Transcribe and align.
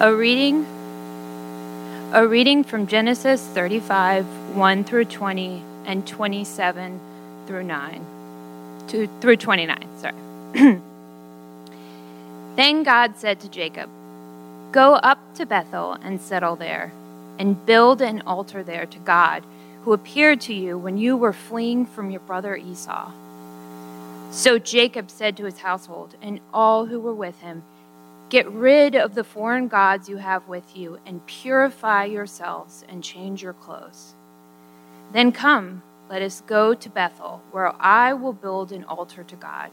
A 0.00 0.12
reading 0.12 0.66
a 2.12 2.26
reading 2.26 2.64
from 2.64 2.88
Genesis 2.88 3.40
35, 3.40 4.26
1 4.56 4.84
through 4.84 5.04
20 5.04 5.62
and 5.86 6.04
27 6.04 7.00
through 7.46 7.62
9. 7.62 8.06
To, 8.88 9.08
through 9.20 9.36
29, 9.36 9.88
sorry. 9.98 10.14
then 12.56 12.82
God 12.82 13.16
said 13.16 13.38
to 13.40 13.48
Jacob, 13.48 13.88
Go 14.72 14.94
up 14.94 15.20
to 15.36 15.46
Bethel 15.46 15.92
and 15.92 16.20
settle 16.20 16.56
there, 16.56 16.90
and 17.38 17.64
build 17.64 18.02
an 18.02 18.20
altar 18.22 18.64
there 18.64 18.86
to 18.86 18.98
God, 18.98 19.44
who 19.84 19.92
appeared 19.92 20.40
to 20.42 20.54
you 20.54 20.76
when 20.76 20.98
you 20.98 21.16
were 21.16 21.32
fleeing 21.32 21.86
from 21.86 22.10
your 22.10 22.20
brother 22.20 22.56
Esau. 22.56 23.12
So 24.32 24.58
Jacob 24.58 25.08
said 25.08 25.36
to 25.36 25.44
his 25.44 25.58
household 25.58 26.16
and 26.20 26.40
all 26.52 26.86
who 26.86 26.98
were 26.98 27.14
with 27.14 27.40
him, 27.40 27.62
Get 28.30 28.50
rid 28.50 28.94
of 28.94 29.14
the 29.14 29.24
foreign 29.24 29.68
gods 29.68 30.08
you 30.08 30.16
have 30.16 30.48
with 30.48 30.76
you, 30.76 30.98
and 31.06 31.24
purify 31.26 32.04
yourselves 32.04 32.84
and 32.88 33.04
change 33.04 33.42
your 33.42 33.52
clothes. 33.52 34.14
Then 35.12 35.30
come, 35.30 35.82
let 36.08 36.22
us 36.22 36.42
go 36.46 36.74
to 36.74 36.88
Bethel, 36.88 37.42
where 37.50 37.74
I 37.80 38.12
will 38.12 38.32
build 38.32 38.72
an 38.72 38.84
altar 38.84 39.22
to 39.24 39.36
God, 39.36 39.70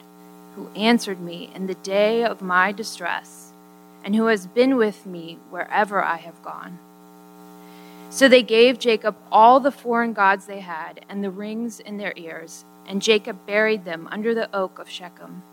who 0.55 0.69
answered 0.75 1.21
me 1.21 1.49
in 1.55 1.67
the 1.67 1.75
day 1.75 2.23
of 2.23 2.41
my 2.41 2.71
distress, 2.71 3.53
and 4.03 4.15
who 4.15 4.25
has 4.25 4.47
been 4.47 4.75
with 4.75 5.05
me 5.05 5.39
wherever 5.49 6.03
I 6.03 6.17
have 6.17 6.43
gone. 6.43 6.77
So 8.09 8.27
they 8.27 8.43
gave 8.43 8.79
Jacob 8.79 9.15
all 9.31 9.61
the 9.61 9.71
foreign 9.71 10.11
gods 10.11 10.45
they 10.45 10.59
had, 10.59 11.05
and 11.07 11.23
the 11.23 11.31
rings 11.31 11.79
in 11.79 11.97
their 11.97 12.13
ears, 12.17 12.65
and 12.85 13.01
Jacob 13.01 13.45
buried 13.47 13.85
them 13.85 14.09
under 14.11 14.35
the 14.35 14.53
oak 14.53 14.77
of 14.77 14.89
Shechem. 14.89 15.43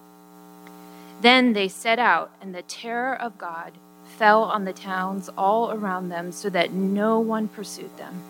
Then 1.21 1.53
they 1.53 1.69
set 1.69 1.99
out, 1.99 2.31
and 2.41 2.55
the 2.55 2.63
terror 2.63 3.15
of 3.15 3.39
God 3.39 3.73
fell 4.17 4.43
on 4.45 4.65
the 4.65 4.73
towns 4.73 5.29
all 5.37 5.73
around 5.73 6.09
them, 6.09 6.33
so 6.33 6.49
that 6.51 6.73
no 6.73 7.19
one 7.19 7.49
pursued 7.49 7.97
them. 7.97 8.23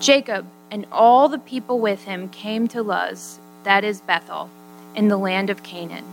Jacob 0.00 0.46
and 0.70 0.86
all 0.92 1.28
the 1.28 1.38
people 1.38 1.78
with 1.78 2.04
him 2.04 2.28
came 2.28 2.68
to 2.68 2.82
Luz, 2.82 3.38
that 3.62 3.84
is 3.84 4.00
Bethel, 4.00 4.50
in 4.94 5.08
the 5.08 5.16
land 5.16 5.50
of 5.50 5.62
Canaan. 5.62 6.04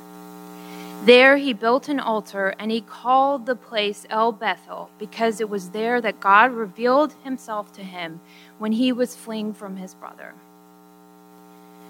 There 1.03 1.38
he 1.38 1.52
built 1.52 1.89
an 1.89 2.00
altar, 2.00 2.53
and 2.59 2.69
he 2.69 2.81
called 2.81 3.45
the 3.45 3.56
place 3.56 4.06
El 4.09 4.31
Bethel, 4.31 4.89
because 5.00 5.41
it 5.41 5.50
was 5.50 5.72
there 5.72 6.00
that 6.00 6.19
God 6.19 6.52
revealed 6.52 7.13
himself 7.23 7.73
to 7.73 7.81
him 7.83 8.22
when 8.59 8.72
he 8.72 8.91
was 8.91 9.16
fleeing 9.16 9.53
from 9.53 9.78
his 9.78 9.95
brother. 9.95 10.33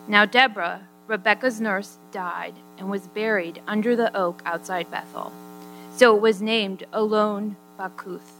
Now 0.07 0.25
Deborah, 0.25 0.87
Rebekah's 1.11 1.59
nurse, 1.59 1.97
died 2.13 2.53
and 2.77 2.89
was 2.89 3.01
buried 3.07 3.61
under 3.67 3.97
the 3.97 4.15
oak 4.15 4.41
outside 4.45 4.89
Bethel. 4.89 5.33
So 5.97 6.15
it 6.15 6.21
was 6.21 6.41
named 6.41 6.85
Allon 6.93 7.57
Bakuth. 7.77 8.39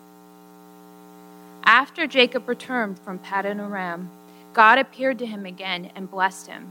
After 1.65 2.07
Jacob 2.07 2.47
returned 2.47 2.97
from 2.99 3.19
Paddan 3.19 3.59
Aram, 3.59 4.09
God 4.53 4.77
appeared 4.77 5.19
to 5.19 5.25
him 5.25 5.45
again 5.45 5.91
and 5.97 6.09
blessed 6.09 6.47
him. 6.47 6.67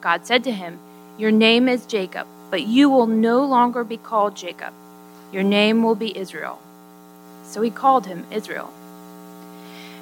God 0.00 0.26
said 0.26 0.42
to 0.42 0.52
him, 0.52 0.80
Your 1.16 1.30
name 1.30 1.68
is 1.68 1.86
Jacob, 1.86 2.26
but 2.50 2.62
you 2.62 2.90
will 2.90 3.06
no 3.06 3.44
longer 3.44 3.84
be 3.84 3.98
called 3.98 4.36
Jacob. 4.36 4.74
Your 5.32 5.44
name 5.44 5.84
will 5.84 5.94
be 5.94 6.18
Israel. 6.18 6.58
So 7.44 7.62
he 7.62 7.70
called 7.70 8.06
him 8.06 8.26
Israel. 8.32 8.72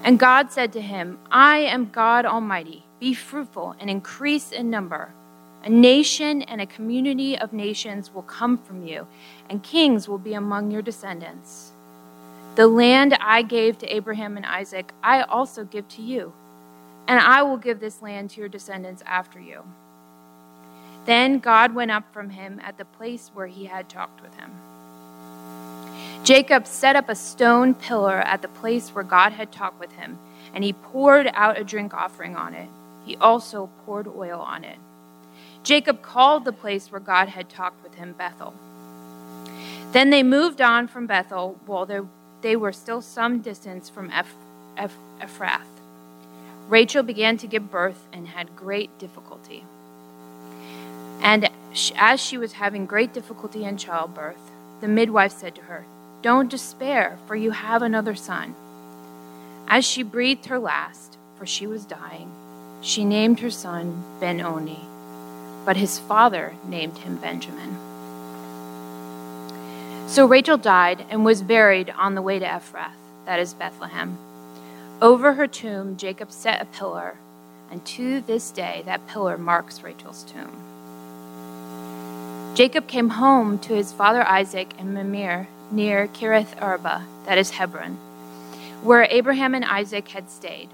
And 0.02 0.18
God 0.18 0.50
said 0.50 0.72
to 0.72 0.80
him, 0.80 1.18
I 1.30 1.58
am 1.58 1.90
God 1.90 2.24
Almighty. 2.24 2.84
Be 3.00 3.14
fruitful 3.14 3.74
and 3.80 3.88
increase 3.88 4.52
in 4.52 4.68
number. 4.68 5.10
A 5.64 5.70
nation 5.70 6.42
and 6.42 6.60
a 6.60 6.66
community 6.66 7.36
of 7.38 7.52
nations 7.52 8.14
will 8.14 8.22
come 8.22 8.58
from 8.58 8.86
you, 8.86 9.06
and 9.48 9.62
kings 9.62 10.06
will 10.06 10.18
be 10.18 10.34
among 10.34 10.70
your 10.70 10.82
descendants. 10.82 11.72
The 12.56 12.66
land 12.66 13.16
I 13.20 13.42
gave 13.42 13.78
to 13.78 13.94
Abraham 13.94 14.36
and 14.36 14.44
Isaac, 14.44 14.92
I 15.02 15.22
also 15.22 15.64
give 15.64 15.88
to 15.88 16.02
you, 16.02 16.32
and 17.08 17.18
I 17.18 17.42
will 17.42 17.56
give 17.56 17.80
this 17.80 18.02
land 18.02 18.30
to 18.30 18.40
your 18.40 18.48
descendants 18.48 19.02
after 19.06 19.40
you. 19.40 19.62
Then 21.06 21.38
God 21.38 21.74
went 21.74 21.90
up 21.90 22.04
from 22.12 22.30
him 22.30 22.60
at 22.62 22.76
the 22.76 22.84
place 22.84 23.30
where 23.32 23.46
he 23.46 23.64
had 23.64 23.88
talked 23.88 24.20
with 24.20 24.34
him. 24.34 24.50
Jacob 26.22 26.66
set 26.66 26.96
up 26.96 27.08
a 27.08 27.14
stone 27.14 27.74
pillar 27.74 28.18
at 28.18 28.42
the 28.42 28.48
place 28.48 28.90
where 28.90 29.04
God 29.04 29.32
had 29.32 29.50
talked 29.50 29.80
with 29.80 29.92
him, 29.92 30.18
and 30.54 30.62
he 30.62 30.74
poured 30.74 31.30
out 31.32 31.58
a 31.58 31.64
drink 31.64 31.94
offering 31.94 32.36
on 32.36 32.52
it. 32.52 32.68
He 33.04 33.16
also 33.16 33.70
poured 33.84 34.06
oil 34.06 34.40
on 34.40 34.64
it. 34.64 34.78
Jacob 35.62 36.02
called 36.02 36.44
the 36.44 36.52
place 36.52 36.90
where 36.90 37.00
God 37.00 37.28
had 37.28 37.48
talked 37.48 37.82
with 37.82 37.94
him 37.94 38.12
Bethel. 38.12 38.54
Then 39.92 40.10
they 40.10 40.22
moved 40.22 40.60
on 40.60 40.88
from 40.88 41.06
Bethel 41.06 41.58
while 41.66 41.86
they 42.42 42.56
were 42.56 42.72
still 42.72 43.02
some 43.02 43.40
distance 43.40 43.90
from 43.90 44.10
Ephrath. 44.78 45.60
Rachel 46.68 47.02
began 47.02 47.36
to 47.38 47.46
give 47.46 47.70
birth 47.70 48.06
and 48.12 48.28
had 48.28 48.54
great 48.54 48.96
difficulty. 48.98 49.64
And 51.20 51.50
as 51.96 52.20
she 52.20 52.38
was 52.38 52.52
having 52.52 52.86
great 52.86 53.12
difficulty 53.12 53.64
in 53.64 53.76
childbirth, 53.76 54.50
the 54.80 54.88
midwife 54.88 55.32
said 55.32 55.54
to 55.56 55.62
her, 55.62 55.84
Don't 56.22 56.50
despair, 56.50 57.18
for 57.26 57.36
you 57.36 57.50
have 57.50 57.82
another 57.82 58.14
son. 58.14 58.54
As 59.68 59.84
she 59.84 60.02
breathed 60.02 60.46
her 60.46 60.58
last, 60.58 61.18
for 61.36 61.44
she 61.44 61.66
was 61.66 61.84
dying, 61.84 62.30
she 62.80 63.04
named 63.04 63.40
her 63.40 63.50
son 63.50 64.02
Ben-Oni, 64.20 64.80
but 65.64 65.76
his 65.76 65.98
father 65.98 66.54
named 66.66 66.98
him 66.98 67.16
Benjamin. 67.16 67.76
So 70.08 70.26
Rachel 70.26 70.56
died 70.56 71.04
and 71.08 71.24
was 71.24 71.42
buried 71.42 71.90
on 71.90 72.14
the 72.14 72.22
way 72.22 72.38
to 72.38 72.46
Ephrath, 72.46 72.96
that 73.26 73.38
is 73.38 73.54
Bethlehem. 73.54 74.18
Over 75.00 75.34
her 75.34 75.46
tomb, 75.46 75.96
Jacob 75.96 76.32
set 76.32 76.60
a 76.60 76.64
pillar, 76.64 77.16
and 77.70 77.84
to 77.86 78.20
this 78.22 78.50
day 78.50 78.82
that 78.86 79.06
pillar 79.06 79.38
marks 79.38 79.82
Rachel's 79.82 80.24
tomb. 80.24 80.50
Jacob 82.56 82.88
came 82.88 83.10
home 83.10 83.58
to 83.60 83.74
his 83.74 83.92
father 83.92 84.26
Isaac 84.26 84.72
in 84.78 84.92
Mamre 84.92 85.46
near 85.70 86.08
Kiriath 86.08 86.60
Arba, 86.60 87.04
that 87.26 87.38
is 87.38 87.50
Hebron, 87.50 87.94
where 88.82 89.06
Abraham 89.08 89.54
and 89.54 89.64
Isaac 89.64 90.08
had 90.08 90.28
stayed. 90.28 90.68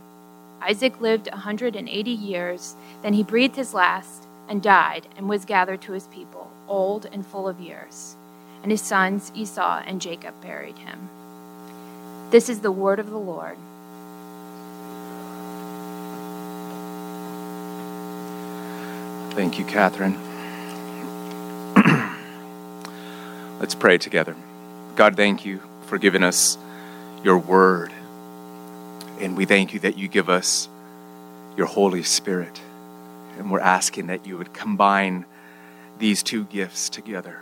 Isaac 0.60 1.00
lived 1.00 1.28
a 1.28 1.32
180 1.32 2.10
years, 2.10 2.74
then 3.02 3.12
he 3.12 3.22
breathed 3.22 3.56
his 3.56 3.74
last 3.74 4.26
and 4.48 4.62
died 4.62 5.06
and 5.16 5.28
was 5.28 5.44
gathered 5.44 5.82
to 5.82 5.92
his 5.92 6.06
people, 6.08 6.50
old 6.68 7.06
and 7.12 7.26
full 7.26 7.48
of 7.48 7.60
years. 7.60 8.16
And 8.62 8.70
his 8.70 8.82
sons 8.82 9.30
Esau 9.34 9.82
and 9.86 10.00
Jacob 10.00 10.40
buried 10.40 10.78
him. 10.78 11.08
This 12.30 12.48
is 12.48 12.60
the 12.60 12.72
word 12.72 12.98
of 12.98 13.10
the 13.10 13.18
Lord. 13.18 13.56
Thank 19.36 19.58
you, 19.58 19.64
Catherine. 19.66 20.16
Let's 23.60 23.74
pray 23.74 23.98
together. 23.98 24.34
God, 24.96 25.14
thank 25.14 25.44
you 25.44 25.60
for 25.82 25.98
giving 25.98 26.24
us 26.24 26.56
your 27.22 27.38
word. 27.38 27.92
And 29.20 29.36
we 29.36 29.46
thank 29.46 29.72
you 29.72 29.80
that 29.80 29.96
you 29.96 30.08
give 30.08 30.28
us 30.28 30.68
your 31.56 31.66
Holy 31.66 32.02
Spirit. 32.02 32.60
And 33.38 33.50
we're 33.50 33.60
asking 33.60 34.08
that 34.08 34.26
you 34.26 34.36
would 34.38 34.52
combine 34.52 35.24
these 35.98 36.22
two 36.22 36.44
gifts 36.44 36.88
together, 36.90 37.40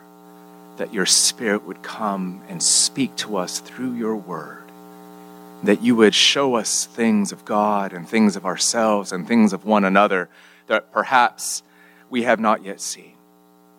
that 0.76 0.94
your 0.94 1.06
Spirit 1.06 1.64
would 1.64 1.82
come 1.82 2.42
and 2.48 2.62
speak 2.62 3.14
to 3.16 3.36
us 3.36 3.58
through 3.60 3.94
your 3.94 4.16
word, 4.16 4.62
that 5.64 5.82
you 5.82 5.96
would 5.96 6.14
show 6.14 6.54
us 6.54 6.86
things 6.86 7.32
of 7.32 7.44
God 7.44 7.92
and 7.92 8.08
things 8.08 8.36
of 8.36 8.44
ourselves 8.44 9.12
and 9.12 9.26
things 9.26 9.52
of 9.52 9.64
one 9.64 9.84
another 9.84 10.28
that 10.66 10.92
perhaps 10.92 11.62
we 12.10 12.22
have 12.22 12.38
not 12.38 12.64
yet 12.64 12.80
seen, 12.80 13.14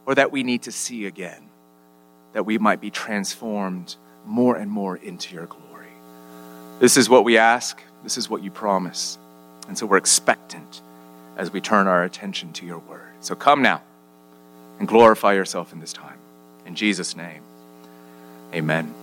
or 0.06 0.15
that 0.15 0.31
we 0.31 0.44
need 0.44 0.63
to 0.63 0.71
see 0.71 1.06
again, 1.06 1.50
that 2.33 2.45
we 2.45 2.57
might 2.57 2.81
be 2.81 2.89
transformed 2.89 3.95
more 4.25 4.56
and 4.56 4.69
more 4.69 4.98
into 4.98 5.33
your 5.33 5.45
glory. 5.45 5.75
This 6.80 6.98
is 6.98 7.10
what 7.10 7.24
we 7.24 7.38
ask, 7.38 7.81
this 8.04 8.18
is 8.18 8.30
what 8.30 8.44
you 8.44 8.51
promise. 8.51 9.18
And 9.68 9.77
so 9.77 9.86
we're 9.86 9.98
expectant 9.98 10.81
as 11.38 11.51
we 11.51 11.62
turn 11.62 11.88
our 11.88 12.04
attention 12.04 12.51
to 12.54 12.66
your 12.66 12.80
word. 12.80 13.13
So 13.22 13.33
come 13.33 13.62
now 13.62 13.81
and 14.80 14.88
glorify 14.88 15.33
yourself 15.33 15.72
in 15.72 15.80
this 15.80 15.94
time. 15.94 16.18
In 16.66 16.75
Jesus' 16.75 17.16
name, 17.16 17.42
amen. 18.54 18.94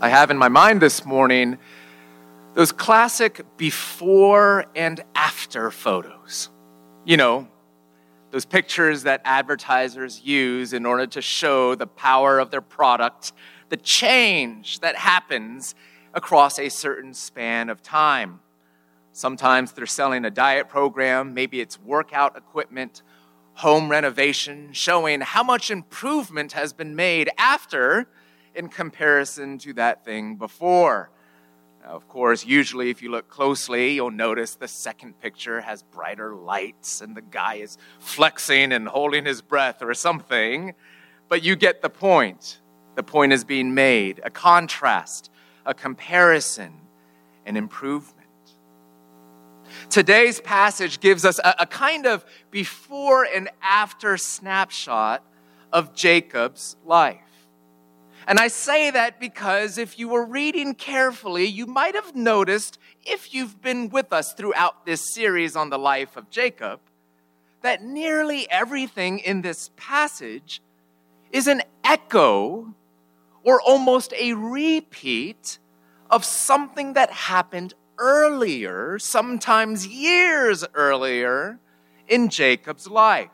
I 0.00 0.08
have 0.08 0.30
in 0.30 0.38
my 0.38 0.48
mind 0.48 0.80
this 0.80 1.04
morning 1.04 1.58
those 2.54 2.70
classic 2.70 3.44
before 3.56 4.66
and 4.76 5.02
after 5.14 5.72
photos. 5.72 6.50
You 7.04 7.16
know, 7.16 7.48
those 8.30 8.44
pictures 8.44 9.02
that 9.02 9.22
advertisers 9.24 10.22
use 10.22 10.72
in 10.72 10.86
order 10.86 11.06
to 11.08 11.20
show 11.20 11.74
the 11.74 11.86
power 11.86 12.38
of 12.38 12.50
their 12.50 12.60
product, 12.60 13.32
the 13.70 13.76
change 13.76 14.80
that 14.80 14.94
happens 14.94 15.74
across 16.16 16.58
a 16.58 16.70
certain 16.70 17.12
span 17.12 17.68
of 17.68 17.82
time. 17.82 18.40
Sometimes 19.12 19.72
they're 19.72 19.86
selling 19.86 20.24
a 20.24 20.30
diet 20.30 20.68
program, 20.68 21.34
maybe 21.34 21.60
it's 21.60 21.78
workout 21.78 22.36
equipment, 22.36 23.02
home 23.52 23.90
renovation, 23.90 24.70
showing 24.72 25.20
how 25.20 25.44
much 25.44 25.70
improvement 25.70 26.52
has 26.52 26.72
been 26.72 26.96
made 26.96 27.30
after 27.38 28.08
in 28.54 28.68
comparison 28.68 29.58
to 29.58 29.74
that 29.74 30.04
thing 30.06 30.36
before. 30.36 31.10
Now, 31.82 31.90
of 31.90 32.08
course, 32.08 32.46
usually 32.46 32.88
if 32.88 33.02
you 33.02 33.10
look 33.10 33.28
closely, 33.28 33.92
you'll 33.92 34.10
notice 34.10 34.54
the 34.54 34.68
second 34.68 35.20
picture 35.20 35.60
has 35.60 35.82
brighter 35.82 36.34
lights 36.34 37.02
and 37.02 37.14
the 37.14 37.22
guy 37.22 37.56
is 37.56 37.76
flexing 38.00 38.72
and 38.72 38.88
holding 38.88 39.26
his 39.26 39.42
breath 39.42 39.82
or 39.82 39.92
something. 39.92 40.72
But 41.28 41.42
you 41.42 41.56
get 41.56 41.82
the 41.82 41.90
point. 41.90 42.60
The 42.94 43.02
point 43.02 43.34
is 43.34 43.44
being 43.44 43.74
made 43.74 44.20
a 44.24 44.30
contrast, 44.30 45.30
a 45.66 45.74
comparison, 45.74 46.72
an 47.44 47.56
improvement. 47.56 48.14
Today's 49.90 50.40
passage 50.40 51.00
gives 51.00 51.24
us 51.24 51.38
a, 51.40 51.54
a, 51.60 51.66
kind 51.66 52.06
of 52.06 52.24
before 52.50 53.24
and 53.24 53.50
after 53.60 54.16
snapshot 54.16 55.24
of 55.72 55.94
Jacob's 55.94 56.76
life. 56.84 57.20
And 58.28 58.38
I 58.38 58.48
say 58.48 58.90
that 58.90 59.20
because 59.20 59.78
if 59.78 59.98
you 59.98 60.08
were 60.08 60.24
reading 60.24 60.74
carefully, 60.74 61.44
you 61.44 61.66
might 61.66 61.94
have 61.94 62.16
noticed, 62.16 62.78
if 63.04 63.32
you've 63.34 63.60
been 63.60 63.88
with 63.88 64.12
us 64.12 64.32
throughout 64.32 64.86
this 64.86 65.12
series 65.12 65.54
on 65.54 65.70
the 65.70 65.78
life 65.78 66.16
of 66.16 66.30
Jacob, 66.30 66.80
that 67.62 67.82
nearly 67.82 68.50
everything 68.50 69.18
in 69.20 69.42
this 69.42 69.70
passage 69.76 70.60
is 71.30 71.46
an 71.46 71.62
echo 71.84 72.74
or 73.46 73.62
almost 73.62 74.12
a 74.18 74.32
repeat 74.32 75.60
of 76.10 76.24
something 76.24 76.94
that 76.94 77.10
happened 77.12 77.72
earlier, 77.96 78.98
sometimes 78.98 79.86
years 79.86 80.64
earlier, 80.74 81.60
in 82.08 82.28
Jacob's 82.28 82.88
life. 82.88 83.30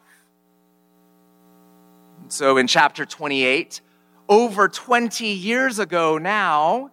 So 2.28 2.58
in 2.58 2.66
chapter 2.66 3.06
28, 3.06 3.80
over 4.28 4.68
20 4.68 5.26
years 5.26 5.78
ago 5.78 6.18
now, 6.18 6.90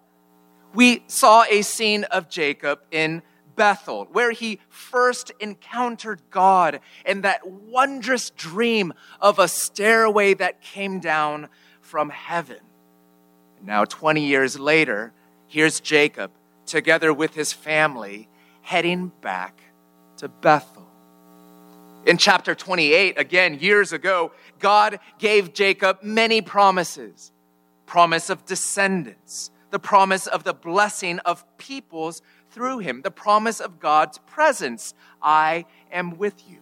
we 0.74 1.04
saw 1.08 1.44
a 1.50 1.62
scene 1.62 2.06
of 2.06 2.30
Jacob 2.30 2.80
in 2.90 3.22
Bethel, 3.58 4.08
where 4.14 4.32
he 4.32 4.60
first 4.70 5.34
encountered 5.42 6.22
God 6.30 6.80
in 7.06 7.22
that 7.22 7.46
wondrous 7.46 8.30
dream 8.30 8.94
of 9.20 9.40
a 9.40 9.50
stairway 9.50 10.34
that 10.36 10.62
came 10.62 11.02
down 11.02 11.50
from 11.82 12.10
heaven. 12.10 12.60
Now, 13.64 13.86
20 13.86 14.26
years 14.26 14.60
later, 14.60 15.14
here's 15.48 15.80
Jacob 15.80 16.32
together 16.66 17.14
with 17.14 17.34
his 17.34 17.52
family 17.52 18.30
heading 18.62 19.12
back 19.22 19.62
to 20.18 20.28
Bethel. 20.28 20.88
In 22.06 22.18
chapter 22.18 22.56
28, 22.56 23.20
again, 23.20 23.60
years 23.60 23.92
ago, 23.92 24.32
God 24.60 25.00
gave 25.18 25.54
Jacob 25.54 26.00
many 26.02 26.42
promises 26.42 27.32
promise 27.86 28.30
of 28.30 28.46
descendants, 28.46 29.50
the 29.72 29.80
promise 29.80 30.28
of 30.28 30.44
the 30.44 30.54
blessing 30.54 31.18
of 31.20 31.44
peoples 31.58 32.22
through 32.52 32.78
him, 32.78 33.02
the 33.02 33.12
promise 33.12 33.60
of 33.60 33.80
God's 33.80 34.20
presence 34.20 34.94
I 35.22 35.66
am 35.92 36.18
with 36.18 36.36
you. 36.48 36.60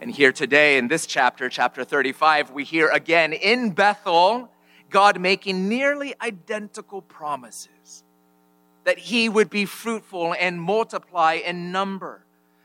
And 0.00 0.10
here 0.10 0.32
today, 0.32 0.76
in 0.76 0.88
this 0.88 1.06
chapter, 1.06 1.48
chapter 1.48 1.84
35, 1.84 2.50
we 2.50 2.64
hear 2.64 2.88
again 2.88 3.32
in 3.32 3.70
Bethel, 3.70 4.50
God 4.90 5.20
making 5.20 5.68
nearly 5.68 6.14
identical 6.20 7.02
promises 7.02 8.04
that 8.84 8.98
he 8.98 9.28
would 9.28 9.50
be 9.50 9.66
fruitful 9.66 10.34
and 10.38 10.60
multiply 10.60 11.34
in 11.34 11.72
number 11.72 12.24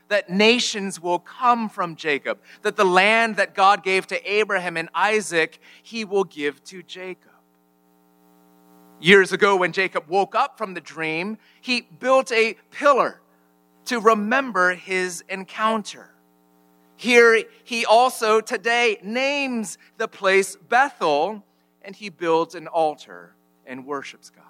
that 0.09 0.29
nations 0.29 1.01
will 1.01 1.19
come 1.19 1.67
from 1.67 1.95
Jacob, 1.95 2.37
that 2.61 2.75
the 2.75 2.85
land 2.85 3.37
that 3.37 3.55
God 3.55 3.83
gave 3.83 4.05
to 4.07 4.31
Abraham 4.31 4.77
and 4.77 4.89
Isaac, 4.93 5.59
he 5.81 6.05
will 6.05 6.23
give 6.23 6.63
to 6.65 6.83
Jacob. 6.83 7.31
Years 8.99 9.33
ago, 9.33 9.55
when 9.55 9.71
Jacob 9.71 10.07
woke 10.07 10.35
up 10.35 10.57
from 10.57 10.75
the 10.75 10.81
dream, 10.81 11.37
he 11.59 11.81
built 11.81 12.31
a 12.31 12.55
pillar 12.71 13.21
to 13.85 13.99
remember 13.99 14.75
his 14.75 15.23
encounter. 15.29 16.13
Here, 16.95 17.43
he 17.63 17.85
also 17.85 18.39
today 18.39 18.99
names 19.03 19.77
the 19.97 20.07
place 20.07 20.55
Bethel, 20.55 21.43
and 21.83 21.95
he 21.95 22.09
builds 22.09 22.55
an 22.55 22.67
altar 22.67 23.35
and 23.65 23.85
worships 23.85 24.29
God. 24.29 24.43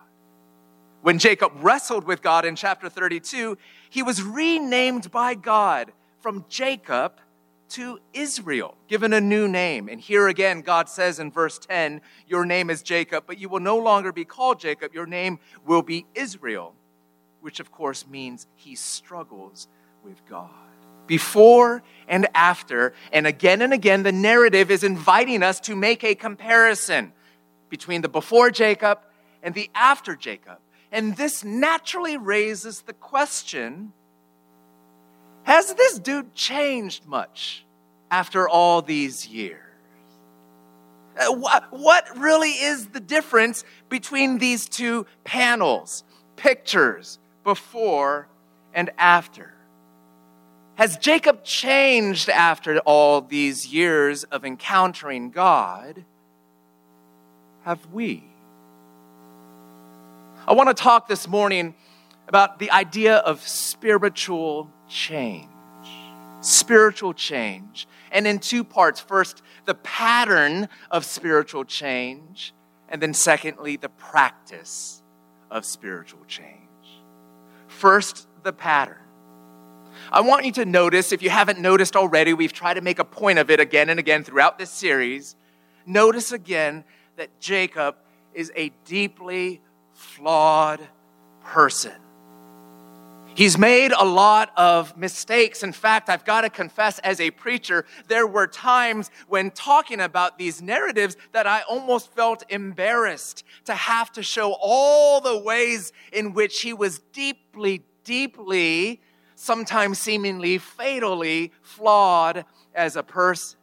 When 1.01 1.19
Jacob 1.19 1.51
wrestled 1.57 2.05
with 2.05 2.21
God 2.21 2.45
in 2.45 2.55
chapter 2.55 2.87
32, 2.87 3.57
he 3.89 4.03
was 4.03 4.23
renamed 4.23 5.11
by 5.11 5.35
God 5.35 5.91
from 6.21 6.45
Jacob 6.47 7.19
to 7.69 7.99
Israel, 8.13 8.77
given 8.87 9.13
a 9.13 9.19
new 9.19 9.47
name. 9.47 9.89
And 9.89 9.99
here 9.99 10.27
again, 10.27 10.61
God 10.61 10.87
says 10.87 11.19
in 11.19 11.31
verse 11.31 11.59
10, 11.59 12.01
Your 12.27 12.45
name 12.45 12.69
is 12.69 12.83
Jacob, 12.83 13.25
but 13.27 13.37
you 13.37 13.49
will 13.49 13.59
no 13.59 13.77
longer 13.77 14.13
be 14.13 14.25
called 14.25 14.59
Jacob. 14.59 14.93
Your 14.93 15.05
name 15.05 15.39
will 15.65 15.81
be 15.81 16.05
Israel, 16.15 16.73
which 17.41 17.59
of 17.59 17.71
course 17.71 18.07
means 18.07 18.47
he 18.55 18.75
struggles 18.75 19.67
with 20.03 20.25
God. 20.25 20.49
Before 21.07 21.83
and 22.07 22.27
after, 22.33 22.93
and 23.11 23.27
again 23.27 23.61
and 23.61 23.73
again, 23.73 24.03
the 24.03 24.11
narrative 24.11 24.71
is 24.71 24.83
inviting 24.83 25.43
us 25.43 25.59
to 25.61 25.75
make 25.75 26.03
a 26.03 26.15
comparison 26.15 27.11
between 27.73 28.03
the 28.03 28.07
before 28.07 28.51
Jacob 28.51 28.99
and 29.41 29.55
the 29.55 29.67
after 29.73 30.15
Jacob. 30.15 30.59
And 30.91 31.17
this 31.17 31.43
naturally 31.43 32.17
raises 32.17 32.81
the 32.81 32.93
question 32.93 33.93
Has 35.41 35.73
this 35.73 35.97
dude 35.97 36.35
changed 36.35 37.07
much 37.07 37.65
after 38.11 38.47
all 38.47 38.83
these 38.83 39.25
years? 39.25 39.57
Uh, 41.19 41.33
what 41.71 42.15
really 42.15 42.51
is 42.51 42.89
the 42.89 42.99
difference 42.99 43.63
between 43.89 44.37
these 44.37 44.69
two 44.69 45.07
panels, 45.23 46.03
pictures, 46.35 47.17
before 47.43 48.27
and 48.75 48.91
after? 48.99 49.51
Has 50.75 50.97
Jacob 50.97 51.43
changed 51.43 52.29
after 52.29 52.77
all 52.81 53.21
these 53.21 53.73
years 53.73 54.25
of 54.25 54.45
encountering 54.45 55.31
God? 55.31 56.05
Have 57.63 57.85
we? 57.93 58.25
I 60.45 60.51
want 60.51 60.67
to 60.67 60.73
talk 60.73 61.07
this 61.07 61.29
morning 61.29 61.75
about 62.27 62.59
the 62.59 62.69
idea 62.71 63.17
of 63.17 63.41
spiritual 63.47 64.69
change. 64.89 65.47
Spiritual 66.41 67.13
change. 67.13 67.87
And 68.11 68.27
in 68.27 68.39
two 68.39 68.65
parts. 68.65 68.99
First, 68.99 69.41
the 69.63 69.75
pattern 69.75 70.67
of 70.91 71.05
spiritual 71.05 71.63
change. 71.63 72.53
And 72.89 73.01
then, 73.01 73.13
secondly, 73.13 73.77
the 73.77 73.89
practice 73.89 75.01
of 75.49 75.63
spiritual 75.63 76.25
change. 76.27 76.59
First, 77.67 78.27
the 78.43 78.51
pattern. 78.51 78.97
I 80.11 80.19
want 80.19 80.45
you 80.45 80.51
to 80.53 80.65
notice, 80.65 81.13
if 81.13 81.23
you 81.23 81.29
haven't 81.29 81.59
noticed 81.59 81.95
already, 81.95 82.33
we've 82.33 82.51
tried 82.51 82.73
to 82.73 82.81
make 82.81 82.99
a 82.99 83.05
point 83.05 83.39
of 83.39 83.49
it 83.49 83.61
again 83.61 83.87
and 83.87 84.01
again 84.01 84.25
throughout 84.25 84.59
this 84.59 84.69
series. 84.69 85.37
Notice 85.85 86.33
again 86.33 86.83
that 87.17 87.39
Jacob 87.39 87.95
is 88.33 88.51
a 88.55 88.71
deeply 88.85 89.61
flawed 89.93 90.81
person. 91.43 91.93
He's 93.35 93.57
made 93.57 93.91
a 93.91 94.05
lot 94.05 94.51
of 94.55 94.95
mistakes. 94.95 95.63
In 95.63 95.71
fact, 95.71 96.07
I've 96.07 96.23
got 96.23 96.41
to 96.41 96.51
confess, 96.51 96.99
as 96.99 97.19
a 97.19 97.31
preacher, 97.31 97.85
there 98.07 98.27
were 98.27 98.45
times 98.45 99.09
when 99.27 99.49
talking 99.49 99.99
about 99.99 100.37
these 100.37 100.61
narratives 100.61 101.17
that 101.31 101.47
I 101.47 101.61
almost 101.67 102.13
felt 102.13 102.43
embarrassed 102.49 103.43
to 103.65 103.73
have 103.73 104.11
to 104.13 104.23
show 104.23 104.55
all 104.61 105.19
the 105.19 105.39
ways 105.39 105.91
in 106.11 106.33
which 106.33 106.61
he 106.61 106.73
was 106.73 106.99
deeply, 107.11 107.83
deeply, 108.03 109.01
sometimes 109.33 109.97
seemingly 109.97 110.59
fatally 110.59 111.51
flawed 111.63 112.45
as 112.75 112.95
a 112.95 113.03
person. 113.03 113.57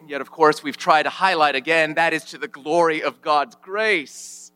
And 0.00 0.08
yet, 0.08 0.20
of 0.20 0.30
course, 0.30 0.62
we've 0.62 0.76
tried 0.76 1.04
to 1.04 1.10
highlight 1.10 1.54
again 1.54 1.94
that 1.94 2.12
is 2.12 2.24
to 2.26 2.38
the 2.38 2.48
glory 2.48 3.02
of 3.02 3.20
God's 3.20 3.56
grace. 3.56 4.52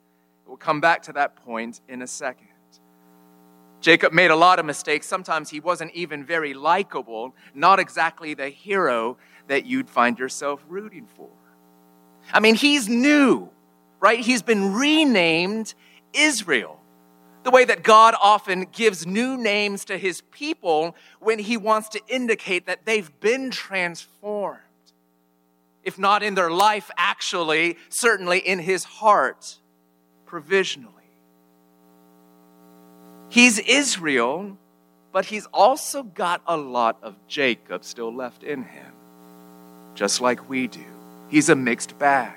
We'll 0.46 0.56
come 0.56 0.80
back 0.80 1.02
to 1.04 1.12
that 1.14 1.36
point 1.36 1.80
in 1.88 2.02
a 2.02 2.06
second. 2.06 2.48
Jacob 3.80 4.12
made 4.12 4.30
a 4.30 4.36
lot 4.36 4.60
of 4.60 4.64
mistakes. 4.64 5.06
Sometimes 5.06 5.50
he 5.50 5.58
wasn't 5.58 5.92
even 5.92 6.24
very 6.24 6.54
likable, 6.54 7.34
not 7.52 7.80
exactly 7.80 8.32
the 8.32 8.48
hero 8.48 9.18
that 9.48 9.66
you'd 9.66 9.90
find 9.90 10.18
yourself 10.18 10.64
rooting 10.68 11.08
for. 11.16 11.28
I 12.32 12.38
mean, 12.38 12.54
he's 12.54 12.88
new, 12.88 13.50
right? 13.98 14.20
He's 14.20 14.42
been 14.42 14.74
renamed 14.74 15.74
Israel. 16.12 16.78
The 17.42 17.50
way 17.50 17.64
that 17.64 17.82
God 17.82 18.14
often 18.22 18.66
gives 18.70 19.04
new 19.04 19.36
names 19.36 19.84
to 19.86 19.98
his 19.98 20.20
people 20.30 20.94
when 21.18 21.40
he 21.40 21.56
wants 21.56 21.88
to 21.90 22.00
indicate 22.06 22.66
that 22.66 22.86
they've 22.86 23.10
been 23.18 23.50
transformed. 23.50 24.60
If 25.84 25.98
not 25.98 26.22
in 26.22 26.34
their 26.34 26.50
life, 26.50 26.90
actually, 26.96 27.76
certainly 27.88 28.38
in 28.38 28.58
his 28.58 28.84
heart 28.84 29.58
provisionally. 30.26 30.92
He's 33.28 33.58
Israel, 33.58 34.58
but 35.12 35.26
he's 35.26 35.46
also 35.46 36.02
got 36.02 36.42
a 36.46 36.56
lot 36.56 36.98
of 37.02 37.16
Jacob 37.26 37.84
still 37.84 38.14
left 38.14 38.42
in 38.42 38.62
him. 38.62 38.92
just 39.94 40.22
like 40.22 40.48
we 40.48 40.68
do. 40.68 40.84
He's 41.28 41.50
a 41.50 41.54
mixed 41.54 41.98
bag. 41.98 42.34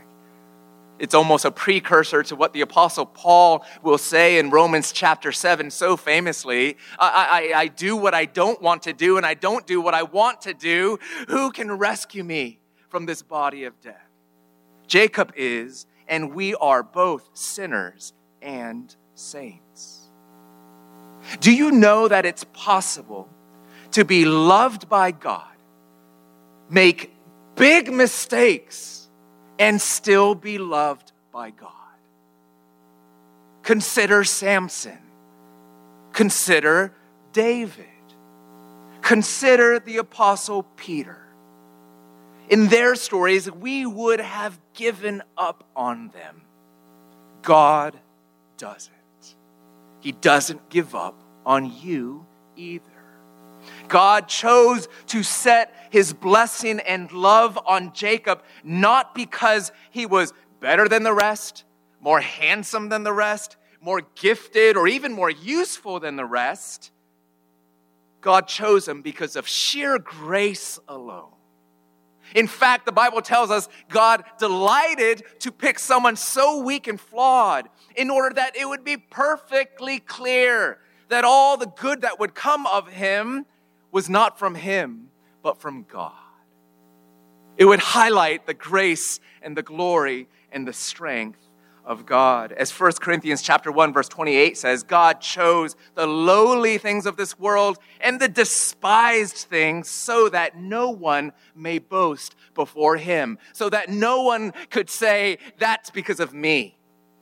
It's 1.00 1.14
almost 1.14 1.46
a 1.46 1.52
precursor 1.52 2.24
to 2.24 2.36
what 2.36 2.54
the 2.54 2.62
Apostle 2.62 3.06
Paul 3.06 3.66
will 3.84 3.98
say 3.98 4.38
in 4.40 4.50
Romans 4.50 4.92
chapter 4.92 5.32
7 5.32 5.70
so 5.72 5.98
famously 5.98 6.78
I, 6.98 7.52
I, 7.54 7.60
I, 7.60 7.68
do 7.68 7.98
what 7.98 8.14
I 8.14 8.26
don't 8.26 8.62
want 8.62 8.84
to 8.84 8.94
do, 8.94 9.18
and 9.18 9.26
I 9.26 9.34
don't 9.34 9.66
do 9.68 9.82
what 9.82 9.94
I 9.94 10.04
want 10.04 10.42
to 10.42 10.54
do. 10.54 11.00
Who 11.28 11.52
can 11.52 11.72
rescue 11.72 12.24
me 12.24 12.60
from 12.96 13.06
this 13.06 13.22
body 13.22 13.66
of 13.66 13.82
death? 13.82 14.10
Jacob 14.88 15.34
is, 15.36 15.86
and 16.08 16.34
we 16.34 16.56
are 16.56 16.82
both 16.82 17.30
sinners 17.34 18.14
and 18.42 18.96
saints. 19.16 20.08
Do 21.42 21.54
you 21.54 21.72
know 21.72 22.08
that 22.08 22.26
it's 22.26 22.46
possible 22.54 23.28
to 23.92 24.06
be 24.06 24.24
loved 24.24 24.88
by 24.88 25.12
God, 25.12 25.58
make 26.70 27.14
big 27.56 27.92
mistakes, 27.92 29.10
and 29.60 29.82
still 29.82 30.34
be 30.34 30.58
loved 30.58 31.12
by 31.34 31.50
God? 31.50 31.72
Consider 33.64 34.24
Samson. 34.24 35.00
Consider 36.14 36.94
David. 37.34 37.88
Consider 39.02 39.80
the 39.80 39.98
Apostle 39.98 40.64
Peter. 40.78 41.25
In 42.50 42.68
their 42.68 42.96
stories, 42.96 43.50
we 43.50 43.86
would 43.86 44.20
have 44.20 44.60
given 44.74 45.24
up 45.38 45.68
on 45.76 46.10
them. 46.10 46.42
God 47.42 47.98
doesn't. 48.58 48.94
He 50.00 50.12
doesn't 50.12 50.70
give 50.70 50.94
up 50.94 51.20
on 51.46 51.72
you 51.82 52.26
either. 52.56 52.84
God 53.88 54.28
chose 54.28 54.88
to 55.08 55.24
set 55.24 55.74
his 55.90 56.14
blessing 56.14 56.80
and 56.80 57.12
love 57.12 57.58
on 57.66 57.94
Jacob 57.94 58.44
not 58.64 59.16
because 59.16 59.72
he 59.90 60.06
was 60.06 60.34
better 60.60 60.88
than 60.88 61.04
the 61.04 61.14
rest, 61.14 61.64
more 62.00 62.20
handsome 62.20 62.90
than 62.90 63.04
the 63.04 63.14
rest, 63.14 63.58
more 63.82 64.02
gifted, 64.16 64.78
or 64.78 64.88
even 64.88 65.14
more 65.14 65.30
useful 65.30 66.00
than 66.00 66.16
the 66.16 66.26
rest. 66.26 66.92
God 68.22 68.48
chose 68.48 68.88
him 68.88 69.02
because 69.02 69.36
of 69.36 69.48
sheer 69.48 70.00
grace 70.00 70.80
alone. 70.88 71.35
In 72.36 72.48
fact, 72.48 72.86
the 72.86 72.92
Bible 72.92 73.22
tells 73.22 73.50
us 73.50 73.70
God 73.90 74.26
delighted 74.38 75.24
to 75.40 75.52
pick 75.52 75.80
someone 75.80 76.18
so 76.18 76.60
weak 76.60 76.88
and 76.88 77.00
flawed 77.00 77.70
in 77.96 78.10
order 78.10 78.36
that 78.36 78.58
it 78.58 78.68
would 78.68 78.84
be 78.84 78.98
perfectly 78.98 80.00
clear 80.00 80.78
that 81.08 81.24
all 81.24 81.56
the 81.56 81.66
good 81.66 82.02
that 82.02 82.20
would 82.20 82.36
come 82.36 82.68
of 82.68 82.90
him 82.90 83.46
was 83.90 84.10
not 84.10 84.38
from 84.38 84.54
him, 84.54 85.08
but 85.42 85.62
from 85.62 85.84
God. 85.84 86.12
It 87.58 87.64
would 87.64 87.80
highlight 87.80 88.46
the 88.46 88.54
grace 88.54 89.22
and 89.42 89.56
the 89.56 89.64
glory 89.64 90.28
and 90.52 90.68
the 90.68 90.74
strength 90.74 91.40
of 91.86 92.06
God. 92.06 92.52
As 92.52 92.72
1 92.72 92.94
Corinthians 92.94 93.42
chapter 93.42 93.72
1 93.72 93.94
verse 93.94 94.10
28 94.10 94.58
says, 94.58 94.84
God 94.84 95.22
chose 95.22 95.76
the 95.94 96.08
lowly 96.08 96.78
things 96.78 97.06
of 97.06 97.18
this 97.18 97.38
world 97.40 97.78
and 98.02 98.20
the 98.20 98.28
despised 98.28 99.36
things 99.36 99.90
so 99.90 100.30
that 100.30 100.58
no 100.58 100.90
one 100.90 101.32
may 101.56 101.80
boast 101.80 102.36
before 102.54 102.98
him. 102.98 103.38
So 103.54 103.70
that 103.70 103.90
no 103.90 104.24
one 104.24 104.54
could 104.70 104.90
say 104.90 105.38
that's 105.58 105.90
because 105.90 106.20
of 106.20 106.34
me. 106.34 106.78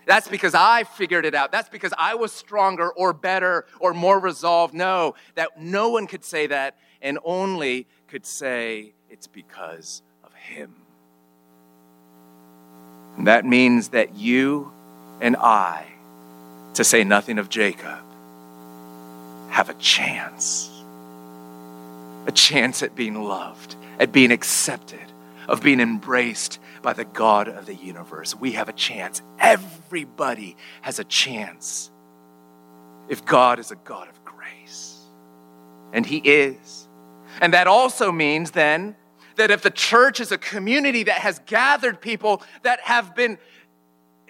That's 0.05 0.27
because 0.27 0.53
I 0.53 0.83
figured 0.83 1.25
it 1.25 1.35
out. 1.35 1.51
That's 1.51 1.69
because 1.69 1.93
I 1.97 2.15
was 2.15 2.31
stronger 2.31 2.91
or 2.91 3.13
better 3.13 3.65
or 3.79 3.93
more 3.93 4.19
resolved. 4.19 4.73
No, 4.73 5.15
that 5.35 5.59
no 5.59 5.89
one 5.89 6.07
could 6.07 6.25
say 6.25 6.47
that 6.47 6.77
and 7.01 7.19
only 7.23 7.87
could 8.07 8.25
say 8.25 8.93
it's 9.09 9.27
because 9.27 10.01
of 10.23 10.33
him. 10.33 10.82
And 13.17 13.27
that 13.27 13.45
means 13.45 13.89
that 13.89 14.15
you 14.15 14.71
and 15.21 15.35
I, 15.37 15.87
to 16.73 16.83
say 16.83 17.03
nothing 17.03 17.39
of 17.39 17.49
Jacob, 17.49 17.99
have 19.49 19.69
a 19.69 19.73
chance. 19.75 20.69
A 22.25 22.31
chance 22.31 22.81
at 22.81 22.95
being 22.95 23.21
loved, 23.21 23.75
at 23.99 24.11
being 24.11 24.31
accepted, 24.31 24.99
of 25.47 25.61
being 25.61 25.79
embraced 25.79 26.59
by 26.81 26.93
the 26.93 27.05
God 27.05 27.47
of 27.47 27.65
the 27.65 27.75
universe. 27.75 28.35
We 28.35 28.53
have 28.53 28.69
a 28.69 28.73
chance. 28.73 29.21
Everybody 29.39 30.55
has 30.81 30.99
a 30.99 31.03
chance 31.03 31.91
if 33.09 33.25
God 33.25 33.59
is 33.59 33.71
a 33.71 33.75
God 33.75 34.09
of 34.09 34.23
grace. 34.25 35.01
And 35.91 36.05
He 36.05 36.17
is. 36.17 36.87
And 37.41 37.53
that 37.53 37.67
also 37.67 38.11
means 38.11 38.51
then 38.51 38.95
that 39.35 39.51
if 39.51 39.61
the 39.61 39.71
church 39.71 40.19
is 40.19 40.31
a 40.31 40.37
community 40.37 41.03
that 41.03 41.19
has 41.19 41.39
gathered 41.45 42.01
people 42.01 42.41
that 42.63 42.79
have 42.81 43.15
been 43.15 43.37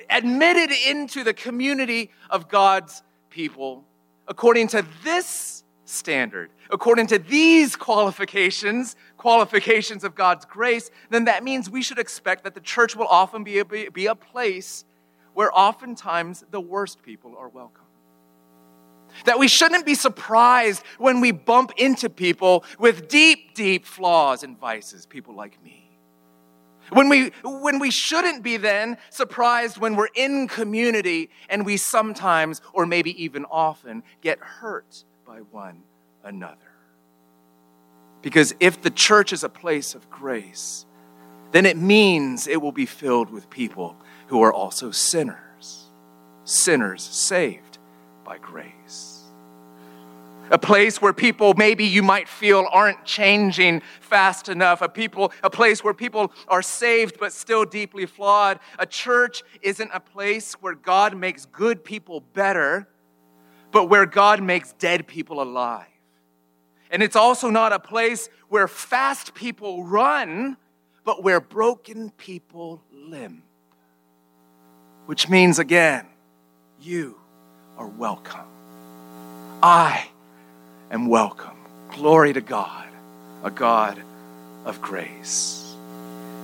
admitted 0.10 0.72
into 0.88 1.24
the 1.24 1.34
community 1.34 2.12
of 2.30 2.50
God's 2.50 3.04
people, 3.30 3.86
according 4.28 4.68
to 4.70 4.86
this 5.04 5.64
standard, 5.86 6.50
according 6.70 7.08
to 7.08 7.20
these 7.20 7.76
qualifications, 7.76 8.96
qualifications 9.18 10.04
of 10.04 10.16
God's 10.16 10.46
grace, 10.46 10.90
then 11.10 11.26
that 11.26 11.44
means 11.44 11.70
we 11.70 11.82
should 11.82 12.00
expect 12.00 12.44
that 12.44 12.54
the 12.54 12.62
church 12.62 12.96
will 12.96 13.08
often 13.08 13.44
be 13.44 13.60
a, 13.60 13.66
be 13.66 14.06
a 14.08 14.16
place 14.16 14.86
where 15.34 15.52
oftentimes 15.58 16.44
the 16.52 16.62
worst 16.62 17.02
people 17.04 17.36
are 17.38 17.50
welcome. 17.50 17.83
That 19.26 19.40
we 19.40 19.48
shouldn't 19.48 19.86
be 19.86 19.96
surprised 19.96 20.84
when 20.98 21.22
we 21.22 21.32
bump 21.32 21.72
into 21.78 22.10
people 22.10 22.66
with 22.78 23.08
deep, 23.08 23.54
deep 23.54 23.86
flaws 23.86 24.44
and 24.44 24.60
vices, 24.60 25.06
people 25.06 25.34
like 25.34 25.64
me. 25.64 25.84
When 26.90 27.08
we, 27.10 27.32
when 27.44 27.80
we 27.80 27.92
shouldn't 27.92 28.44
be 28.44 28.58
then 28.58 28.98
surprised 29.10 29.78
when 29.78 29.96
we're 29.96 30.10
in 30.14 30.48
community 30.48 31.30
and 31.50 31.66
we 31.66 31.78
sometimes, 31.78 32.62
or 32.74 32.86
maybe 32.86 33.24
even 33.24 33.46
often, 33.46 34.04
get 34.22 34.40
hurt 34.40 35.06
by 35.26 35.38
one 35.40 35.84
another. 36.24 36.58
Because 38.22 38.54
if 38.60 38.82
the 38.82 38.90
church 38.90 39.34
is 39.34 39.44
a 39.44 39.50
place 39.50 39.96
of 39.96 40.10
grace, 40.10 40.86
then 41.52 41.66
it 41.66 41.78
means 41.78 42.48
it 42.48 42.62
will 42.62 42.72
be 42.72 42.86
filled 42.86 43.30
with 43.30 43.50
people 43.50 43.96
who 44.28 44.42
are 44.42 44.54
also 44.54 44.92
sinners, 44.92 45.90
sinners 46.44 47.02
saved 47.02 47.78
by 48.26 48.38
grace 48.38 49.13
a 50.52 50.58
place 50.58 51.02
where 51.02 51.14
people 51.14 51.54
maybe 51.56 51.86
you 51.86 52.04
might 52.04 52.28
feel 52.28 52.68
aren't 52.72 53.04
changing 53.06 53.82
fast 54.02 54.50
enough, 54.50 54.82
a 54.82 54.90
people 54.90 55.32
a 55.42 55.50
place 55.50 55.84
where 55.84 55.94
people 55.94 56.32
are 56.48 56.62
saved 56.62 57.18
but 57.20 57.32
still 57.32 57.66
deeply 57.66 58.06
flawed. 58.06 58.60
A 58.80 58.86
church 58.86 59.44
isn't 59.62 59.90
a 59.94 60.00
place 60.00 60.54
where 60.54 60.76
God 60.76 61.18
makes 61.18 61.46
good 61.46 61.84
people 61.84 62.22
better, 62.22 62.88
but 63.72 63.90
where 63.90 64.06
God 64.06 64.42
makes 64.44 64.74
dead 64.74 65.08
people 65.08 65.42
alive. 65.42 65.88
And 66.92 67.02
it's 67.02 67.16
also 67.16 67.50
not 67.50 67.74
a 67.74 67.80
place 67.80 68.30
where 68.50 68.68
fast 68.68 69.34
people 69.34 69.84
run, 69.84 70.58
but 71.04 71.24
where 71.24 71.42
broken 71.42 72.12
people 72.12 72.84
limp. 72.92 73.44
Which 75.08 75.28
means 75.28 75.60
again, 75.60 76.06
you 76.80 77.18
are 77.78 77.88
welcome. 77.88 78.46
I 79.62 80.08
am 80.94 81.08
welcome. 81.08 81.58
Glory 81.90 82.34
to 82.34 82.42
God, 82.42 82.88
a 83.44 83.50
God 83.50 84.02
of 84.64 84.80
grace. 84.80 85.60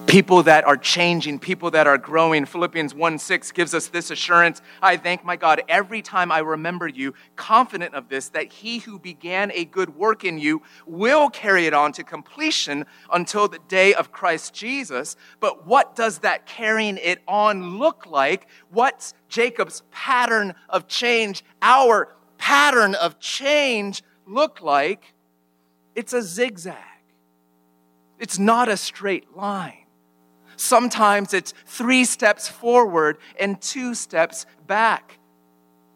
People 0.08 0.42
that 0.42 0.66
are 0.66 0.76
changing, 0.76 1.38
people 1.38 1.70
that 1.70 1.86
are 1.86 2.00
growing. 2.00 2.46
Philippians 2.46 2.96
1 2.96 3.20
6 3.20 3.52
gives 3.52 3.76
us 3.76 3.90
this 3.90 4.10
assurance. 4.10 4.60
I 4.82 4.98
thank 4.98 5.24
my 5.24 5.36
God 5.36 5.62
every 5.70 6.02
time 6.02 6.32
I 6.32 6.40
remember 6.40 6.88
you, 6.88 7.14
confident 7.36 7.94
of 7.94 8.10
this, 8.10 8.30
that 8.30 8.52
he 8.52 8.80
who 8.80 8.98
began 8.98 9.52
a 9.52 9.66
good 9.66 9.96
work 9.96 10.26
in 10.26 10.40
you 10.40 10.64
will 10.88 11.30
carry 11.30 11.68
it 11.68 11.76
on 11.76 11.92
to 11.92 12.04
completion 12.04 12.88
until 13.14 13.48
the 13.48 13.60
day 13.68 13.94
of 13.94 14.12
Christ 14.12 14.56
Jesus. 14.56 15.16
But 15.40 15.68
what 15.68 15.96
does 15.96 16.20
that 16.20 16.48
carrying 16.48 16.98
it 16.98 17.20
on 17.28 17.78
look 17.78 18.08
like? 18.08 18.48
What's 18.72 19.14
Jacob's 19.28 19.84
pattern 19.92 20.56
of 20.70 20.88
change? 20.88 21.44
Our 21.62 22.16
pattern 22.40 22.96
of 22.96 23.20
change 23.20 24.02
look 24.30 24.62
like, 24.62 25.14
it's 25.96 26.14
a 26.14 26.22
zigzag. 26.22 26.76
It's 28.20 28.38
not 28.38 28.70
a 28.70 28.78
straight 28.78 29.36
line. 29.36 29.86
Sometimes 30.56 31.34
it's 31.34 31.54
three 31.66 32.06
steps 32.06 32.48
forward 32.48 33.18
and 33.40 33.62
two 33.62 33.96
steps 33.96 34.46
back. 34.68 35.18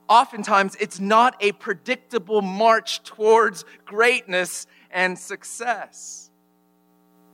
Oftentimes, 0.09 0.75
it's 0.79 0.99
not 0.99 1.35
a 1.41 1.53
predictable 1.53 2.41
march 2.41 3.03
towards 3.03 3.65
greatness 3.85 4.67
and 4.91 5.17
success. 5.17 6.29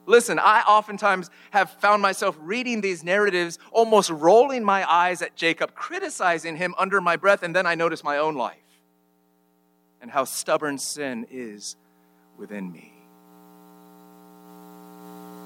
Listen, 0.05 0.39
I 0.39 0.61
oftentimes 0.61 1.29
have 1.51 1.71
found 1.71 2.01
myself 2.01 2.37
reading 2.39 2.81
these 2.81 3.03
narratives, 3.03 3.59
almost 3.71 4.09
rolling 4.09 4.63
my 4.63 4.89
eyes 4.89 5.21
at 5.21 5.35
Jacob, 5.35 5.75
criticizing 5.75 6.55
him 6.55 6.73
under 6.77 6.99
my 7.01 7.15
breath, 7.15 7.43
and 7.43 7.55
then 7.55 7.65
I 7.67 7.75
notice 7.75 8.03
my 8.03 8.17
own 8.17 8.35
life 8.35 8.68
and 10.01 10.09
how 10.11 10.23
stubborn 10.23 10.77
sin 10.77 11.27
is 11.29 11.75
within 12.37 12.71
me. 12.71 12.93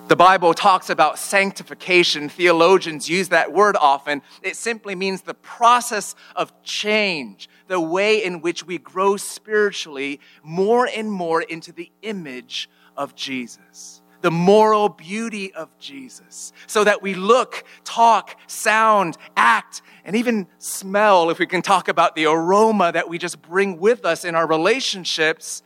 The 0.10 0.18
Bible 0.18 0.54
talks 0.54 0.90
about 0.90 1.18
sanctification. 1.18 2.28
Theologians 2.28 3.10
use 3.10 3.30
that 3.30 3.54
word 3.54 3.78
often. 3.80 4.22
It 4.42 4.58
simply 4.58 4.96
means 4.96 5.22
the 5.22 5.34
process 5.34 6.14
of 6.36 6.52
change, 6.62 7.50
the 7.68 7.80
way 7.80 8.24
in 8.24 8.42
which 8.42 8.66
we 8.68 8.78
grow 8.78 9.16
spiritually 9.16 10.20
more 10.44 10.88
and 10.88 11.10
more 11.10 11.42
into 11.42 11.72
the 11.72 11.90
image 12.02 12.70
of 12.98 13.16
Jesus, 13.16 14.03
the 14.24 14.32
moral 14.32 14.88
beauty 14.88 15.54
of 15.54 15.70
Jesus, 15.78 16.54
so 16.66 16.86
that 16.86 17.02
we 17.02 17.14
look, 17.14 17.66
talk, 17.84 18.40
sound, 18.48 19.18
act, 19.36 19.82
and 20.06 20.16
even 20.16 20.48
smell, 20.60 21.30
if 21.30 21.40
we 21.40 21.46
can 21.46 21.62
talk 21.62 21.90
about 21.90 22.16
the 22.16 22.26
aroma 22.26 22.94
that 22.94 23.10
we 23.10 23.18
just 23.18 23.42
bring 23.42 23.78
with 23.78 24.06
us 24.06 24.24
in 24.24 24.34
our 24.34 24.48
relationships, 24.48 25.62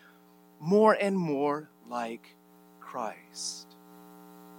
more 0.60 0.98
and 1.00 1.16
more 1.16 1.70
like 1.88 2.36
Christ. 2.80 3.68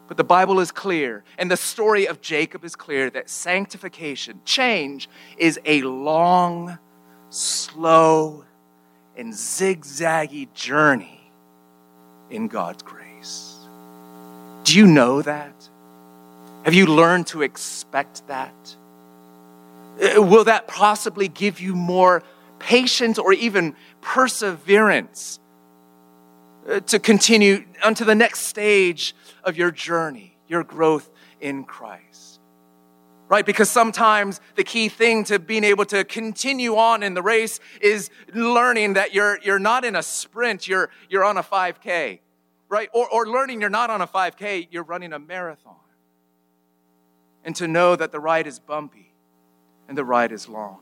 But 0.07 0.17
the 0.17 0.25
Bible 0.25 0.61
is 0.61 0.71
clear, 0.71 1.25
and 1.37 1.51
the 1.51 1.57
story 1.57 2.07
of 2.07 2.21
Jacob 2.21 2.65
is 2.65 2.77
clear 2.77 3.11
that 3.11 3.29
sanctification, 3.29 4.41
change, 4.45 5.09
is 5.37 5.59
a 5.65 5.83
long, 5.83 6.79
slow, 7.31 8.45
and 9.17 9.33
zigzaggy 9.33 10.53
journey 10.55 11.33
in 12.31 12.47
God's 12.47 12.85
grace. 12.85 13.08
Do 14.69 14.77
you 14.77 14.87
know 14.87 15.23
that? 15.23 15.67
Have 16.67 16.75
you 16.75 16.85
learned 16.85 17.29
to 17.29 17.41
expect 17.41 18.29
that? 18.29 18.77
Uh, 19.99 20.21
will 20.21 20.45
that 20.45 20.69
possibly 20.69 21.27
give 21.27 21.59
you 21.59 21.75
more 21.75 22.23
patience 22.59 23.19
or 23.19 23.33
even 23.33 23.75
perseverance 24.03 25.41
uh, 26.69 26.81
to 26.81 26.99
continue 26.99 27.65
onto 27.83 28.05
the 28.05 28.15
next 28.15 28.41
stage 28.41 29.15
of 29.43 29.57
your 29.57 29.71
journey, 29.71 30.37
your 30.49 30.65
growth 30.65 31.09
in 31.41 31.65
Christ. 31.65 32.39
Right? 33.31 33.47
Because 33.47 33.71
sometimes 33.71 34.39
the 34.55 34.65
key 34.65 34.91
thing 34.91 35.25
to 35.25 35.39
being 35.39 35.65
able 35.65 35.87
to 35.87 36.05
continue 36.05 36.77
on 36.77 37.03
in 37.03 37.15
the 37.15 37.23
race 37.23 37.59
is 37.81 38.11
learning 38.35 38.93
that 38.95 39.15
you're, 39.15 39.39
you're 39.43 39.59
not 39.59 39.87
in 39.87 39.97
a 39.97 40.03
sprint, 40.03 40.69
you're, 40.69 40.91
you're 41.09 41.25
on 41.25 41.39
a 41.39 41.43
5K. 41.43 42.19
Right? 42.69 42.89
Or, 42.93 43.09
or 43.09 43.27
learning 43.27 43.61
you're 43.61 43.71
not 43.71 43.91
on 43.91 44.01
a 44.01 44.07
5K, 44.07 44.69
you're 44.71 44.83
running 44.83 45.13
a 45.13 45.19
marathon. 45.19 45.77
And 47.45 47.57
to 47.57 47.67
know 47.67 47.97
that 47.97 48.13
the 48.13 48.21
ride 48.21 48.47
is 48.47 48.59
bumpy 48.59 49.15
and 49.89 49.97
the 49.97 50.05
ride 50.05 50.33
is 50.33 50.49
long. 50.49 50.79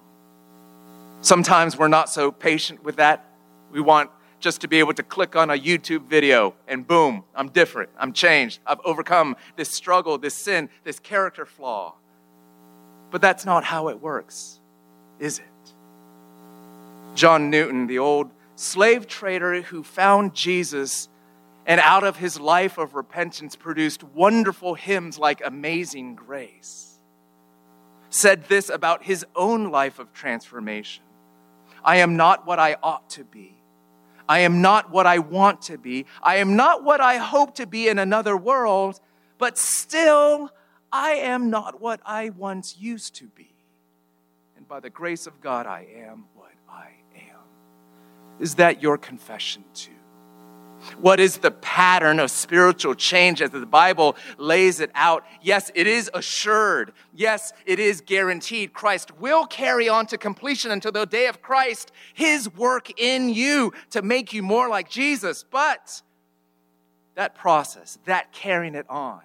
Sometimes 1.21 1.77
we're 1.79 1.89
not 1.89 2.09
so 2.09 2.31
patient 2.31 2.83
with 2.83 2.97
that. 2.97 3.25
We 3.71 3.81
want 3.81 4.11
just 4.41 4.61
to 4.61 4.69
be 4.69 4.79
able 4.79 4.95
to 4.95 5.03
click 5.03 5.35
on 5.35 5.51
a 5.51 5.55
YouTube 5.55 6.07
video 6.07 6.55
and 6.69 6.87
boom, 6.87 7.25
I'm 7.35 7.49
different. 7.49 7.91
I'm 7.99 8.13
changed. 8.13 8.61
I've 8.67 8.81
overcome 8.85 9.37
this 9.57 9.71
struggle, 9.71 10.19
this 10.19 10.35
sin, 10.35 10.69
this 10.85 10.99
character 10.99 11.47
flaw. 11.47 11.95
But 13.11 13.23
that's 13.23 13.45
not 13.45 13.65
how 13.65 13.89
it 13.89 14.01
works, 14.01 14.61
is 15.19 15.39
it? 15.39 15.45
John 17.15 17.51
Newton, 17.51 17.87
the 17.87 17.99
old 17.99 18.31
slave 18.57 19.07
trader 19.07 19.63
who 19.63 19.83
found 19.83 20.35
Jesus 20.35 21.09
and 21.67 21.81
out 21.81 22.05
of 22.05 22.17
his 22.17 22.39
life 22.41 22.79
of 22.79 22.95
repentance 22.95 23.57
produced 23.57 24.03
wonderful 24.05 24.75
hymns 24.75 25.19
like 25.19 25.43
Amazing 25.45 26.15
Grace, 26.15 26.99
said 28.09 28.45
this 28.45 28.71
about 28.71 29.03
his 29.03 29.27
own 29.35 29.71
life 29.71 29.99
of 29.99 30.13
transformation 30.13 31.03
I 31.85 31.97
am 31.97 32.17
not 32.17 32.47
what 32.47 32.59
I 32.59 32.77
ought 32.83 33.11
to 33.11 33.25
be 33.25 33.57
I 34.29 34.41
am 34.41 34.61
not 34.61 34.91
what 34.91 35.07
I 35.07 35.19
want 35.19 35.63
to 35.63 35.79
be. 35.79 36.07
I 36.23 36.37
am 36.37 36.57
not 36.57 36.83
what 36.83 37.01
I 37.01 37.17
hope 37.17 37.55
to 37.57 37.67
be 37.67 37.89
in 37.89 37.99
another 37.99 38.37
world, 38.37 39.01
but 39.39 39.57
still, 39.57 40.51
I 40.91 41.13
am 41.13 41.51
not 41.51 41.81
what 41.81 42.01
I 42.05 42.31
once 42.31 42.77
used 42.79 43.15
to 43.17 43.27
be. 43.27 43.55
And 44.57 44.67
by 44.67 44.81
the 44.81 44.91
grace 44.91 45.27
of 45.27 45.41
God, 45.41 45.67
I 45.67 45.87
am 45.97 46.25
what 46.35 46.53
I 46.69 46.91
am. 47.15 47.39
Is 48.41 48.57
that 48.57 48.83
your 48.83 48.99
confession 48.99 49.65
too? 49.75 49.93
What 50.99 51.21
is 51.21 51.39
the 51.39 51.51
pattern 51.51 52.21
of 52.21 52.31
spiritual 52.31 52.95
change 52.95 53.43
as 53.43 53.51
the 53.51 53.67
Bible 53.67 54.17
lays 54.39 54.81
it 54.81 54.91
out? 54.95 55.25
Yes, 55.43 55.71
it 55.75 55.87
is 55.87 56.11
assured. 56.15 56.93
Yes, 57.15 57.53
it 57.65 57.79
is 57.79 58.01
guaranteed. 58.01 58.73
Christ 58.73 59.19
will 59.19 59.47
carry 59.47 59.89
on 59.89 60.07
to 60.07 60.19
completion 60.19 60.71
until 60.71 60.93
the 60.93 61.07
day 61.07 61.27
of 61.27 61.43
Christ, 61.43 61.93
his 62.15 62.53
work 62.55 62.99
in 63.01 63.29
you 63.29 63.73
to 63.91 64.03
make 64.03 64.33
you 64.33 64.43
more 64.43 64.69
like 64.69 64.89
Jesus. 64.89 65.45
But 65.51 66.03
that 67.15 67.35
process, 67.35 67.99
that 68.05 68.33
carrying 68.33 68.75
it 68.75 68.87
on, 68.89 69.23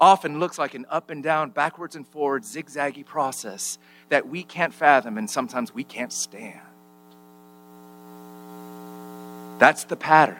often 0.00 0.40
looks 0.40 0.58
like 0.58 0.74
an 0.74 0.86
up 0.90 1.10
and 1.10 1.22
down, 1.22 1.50
backwards 1.50 1.94
and 1.94 2.06
forwards, 2.06 2.54
zigzaggy 2.54 3.06
process 3.06 3.78
that 4.08 4.26
we 4.28 4.42
can't 4.42 4.74
fathom 4.74 5.16
and 5.16 5.30
sometimes 5.30 5.72
we 5.72 5.84
can't 5.84 6.12
stand. 6.12 6.60
That's 9.58 9.84
the 9.84 9.96
pattern. 9.96 10.38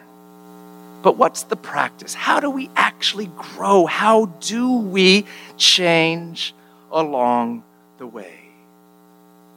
But 1.02 1.16
what's 1.16 1.42
the 1.42 1.56
practice? 1.56 2.14
How 2.14 2.38
do 2.40 2.48
we 2.48 2.70
actually 2.76 3.26
grow? 3.36 3.86
How 3.86 4.26
do 4.26 4.76
we 4.76 5.26
change 5.56 6.54
along 6.90 7.64
the 7.98 8.06
way? 8.06 8.38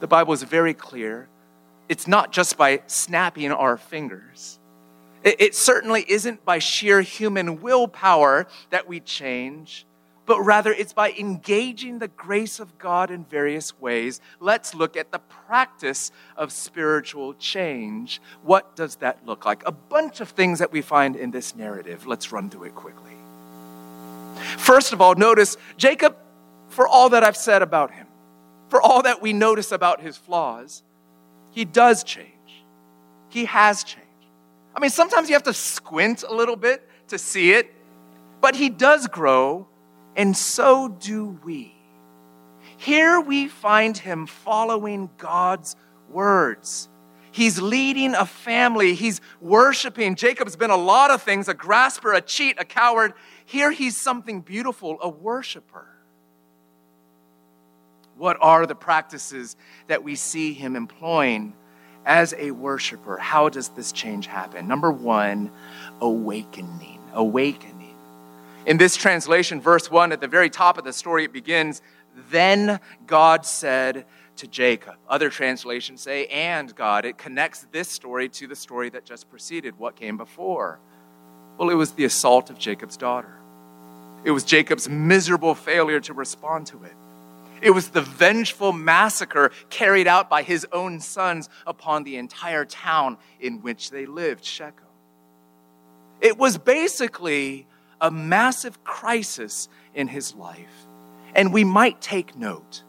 The 0.00 0.06
Bible 0.08 0.32
is 0.32 0.42
very 0.42 0.74
clear. 0.74 1.28
It's 1.88 2.06
not 2.06 2.32
just 2.32 2.56
by 2.56 2.82
snapping 2.86 3.52
our 3.52 3.76
fingers. 3.76 4.58
It, 5.22 5.40
it 5.40 5.54
certainly 5.54 6.04
isn't 6.08 6.44
by 6.44 6.58
sheer 6.58 7.00
human 7.00 7.60
willpower 7.60 8.48
that 8.70 8.88
we 8.88 9.00
change 9.00 9.86
but 10.26 10.40
rather 10.40 10.72
it's 10.72 10.92
by 10.92 11.12
engaging 11.12 12.00
the 12.00 12.08
grace 12.08 12.58
of 12.60 12.76
God 12.78 13.10
in 13.10 13.24
various 13.24 13.78
ways. 13.80 14.20
Let's 14.40 14.74
look 14.74 14.96
at 14.96 15.12
the 15.12 15.20
practice 15.20 16.10
of 16.36 16.52
spiritual 16.52 17.34
change. 17.34 18.20
What 18.42 18.74
does 18.76 18.96
that 18.96 19.24
look 19.24 19.46
like? 19.46 19.66
A 19.66 19.72
bunch 19.72 20.20
of 20.20 20.30
things 20.30 20.58
that 20.58 20.72
we 20.72 20.82
find 20.82 21.14
in 21.16 21.30
this 21.30 21.54
narrative. 21.54 22.06
Let's 22.06 22.32
run 22.32 22.50
through 22.50 22.64
it 22.64 22.74
quickly. 22.74 23.12
First 24.58 24.92
of 24.92 25.00
all, 25.00 25.14
notice 25.14 25.56
Jacob, 25.76 26.16
for 26.68 26.86
all 26.86 27.08
that 27.10 27.22
I've 27.22 27.36
said 27.36 27.62
about 27.62 27.92
him, 27.92 28.06
for 28.68 28.82
all 28.82 29.02
that 29.02 29.22
we 29.22 29.32
notice 29.32 29.70
about 29.70 30.00
his 30.00 30.16
flaws, 30.16 30.82
he 31.52 31.64
does 31.64 32.02
change. 32.02 32.26
He 33.28 33.44
has 33.46 33.84
changed. 33.84 34.06
I 34.74 34.80
mean, 34.80 34.90
sometimes 34.90 35.28
you 35.28 35.34
have 35.34 35.44
to 35.44 35.54
squint 35.54 36.24
a 36.28 36.34
little 36.34 36.56
bit 36.56 36.86
to 37.08 37.18
see 37.18 37.52
it, 37.52 37.72
but 38.40 38.56
he 38.56 38.68
does 38.68 39.06
grow 39.06 39.68
and 40.16 40.36
so 40.36 40.88
do 40.88 41.38
we. 41.44 41.74
Here 42.78 43.20
we 43.20 43.48
find 43.48 43.96
him 43.96 44.26
following 44.26 45.10
God's 45.18 45.76
words. 46.10 46.88
He's 47.30 47.60
leading 47.60 48.14
a 48.14 48.24
family. 48.24 48.94
He's 48.94 49.20
worshiping. 49.42 50.14
Jacob's 50.14 50.56
been 50.56 50.70
a 50.70 50.76
lot 50.76 51.10
of 51.10 51.22
things 51.22 51.48
a 51.48 51.54
grasper, 51.54 52.14
a 52.14 52.22
cheat, 52.22 52.56
a 52.58 52.64
coward. 52.64 53.12
Here 53.44 53.70
he's 53.70 53.96
something 53.96 54.40
beautiful, 54.40 54.98
a 55.02 55.08
worshiper. 55.08 55.86
What 58.16 58.38
are 58.40 58.64
the 58.64 58.74
practices 58.74 59.56
that 59.88 60.02
we 60.02 60.14
see 60.14 60.54
him 60.54 60.76
employing 60.76 61.54
as 62.06 62.34
a 62.38 62.52
worshiper? 62.52 63.18
How 63.18 63.50
does 63.50 63.68
this 63.68 63.92
change 63.92 64.26
happen? 64.26 64.66
Number 64.66 64.90
one, 64.90 65.50
awakening. 66.00 67.00
Awakening. 67.12 67.75
In 68.66 68.78
this 68.78 68.96
translation, 68.96 69.60
verse 69.60 69.90
1, 69.90 70.10
at 70.10 70.20
the 70.20 70.26
very 70.26 70.50
top 70.50 70.76
of 70.76 70.84
the 70.84 70.92
story, 70.92 71.24
it 71.24 71.32
begins, 71.32 71.82
Then 72.30 72.80
God 73.06 73.46
said 73.46 74.06
to 74.36 74.48
Jacob. 74.48 74.96
Other 75.08 75.30
translations 75.30 76.00
say, 76.00 76.26
And 76.26 76.74
God. 76.74 77.04
It 77.04 77.16
connects 77.16 77.66
this 77.70 77.88
story 77.88 78.28
to 78.30 78.48
the 78.48 78.56
story 78.56 78.90
that 78.90 79.04
just 79.04 79.30
preceded, 79.30 79.78
what 79.78 79.94
came 79.94 80.16
before. 80.16 80.80
Well, 81.56 81.70
it 81.70 81.74
was 81.74 81.92
the 81.92 82.04
assault 82.04 82.50
of 82.50 82.58
Jacob's 82.58 82.96
daughter, 82.96 83.38
it 84.24 84.32
was 84.32 84.42
Jacob's 84.44 84.88
miserable 84.88 85.54
failure 85.54 86.00
to 86.00 86.12
respond 86.12 86.66
to 86.68 86.82
it. 86.82 86.92
It 87.62 87.70
was 87.70 87.88
the 87.88 88.02
vengeful 88.02 88.72
massacre 88.72 89.50
carried 89.70 90.06
out 90.06 90.28
by 90.28 90.42
his 90.42 90.66
own 90.72 91.00
sons 91.00 91.48
upon 91.66 92.04
the 92.04 92.16
entire 92.16 92.66
town 92.66 93.16
in 93.40 93.62
which 93.62 93.90
they 93.90 94.04
lived, 94.04 94.44
Shechem. 94.44 94.84
It 96.20 96.36
was 96.36 96.58
basically 96.58 97.66
a 98.00 98.10
massive 98.10 98.82
crisis 98.84 99.68
in 99.94 100.08
his 100.08 100.34
life. 100.34 100.86
And 101.34 101.52
we 101.52 101.64
might 101.64 102.00
take 102.00 102.36
note. 102.36 102.82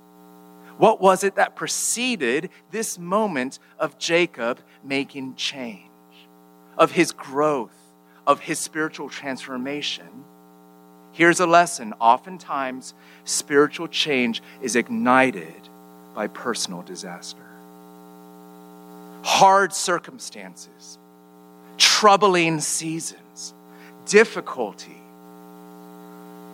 What 0.77 1.01
was 1.01 1.23
it 1.23 1.35
that 1.35 1.55
preceded 1.55 2.49
this 2.71 2.99
moment 2.99 3.59
of 3.79 3.97
Jacob 3.97 4.59
making 4.83 5.35
change, 5.35 5.89
of 6.77 6.91
his 6.91 7.11
growth, 7.11 7.75
of 8.27 8.41
his 8.41 8.59
spiritual 8.59 9.09
transformation? 9.09 10.07
Here's 11.13 11.39
a 11.39 11.47
lesson. 11.47 11.93
Oftentimes, 11.99 12.93
spiritual 13.23 13.87
change 13.87 14.43
is 14.61 14.75
ignited 14.75 15.67
by 16.13 16.27
personal 16.27 16.83
disaster. 16.83 17.41
Hard 19.23 19.73
circumstances, 19.73 20.99
troubling 21.77 22.59
seasons, 22.59 23.55
difficulty, 24.05 24.96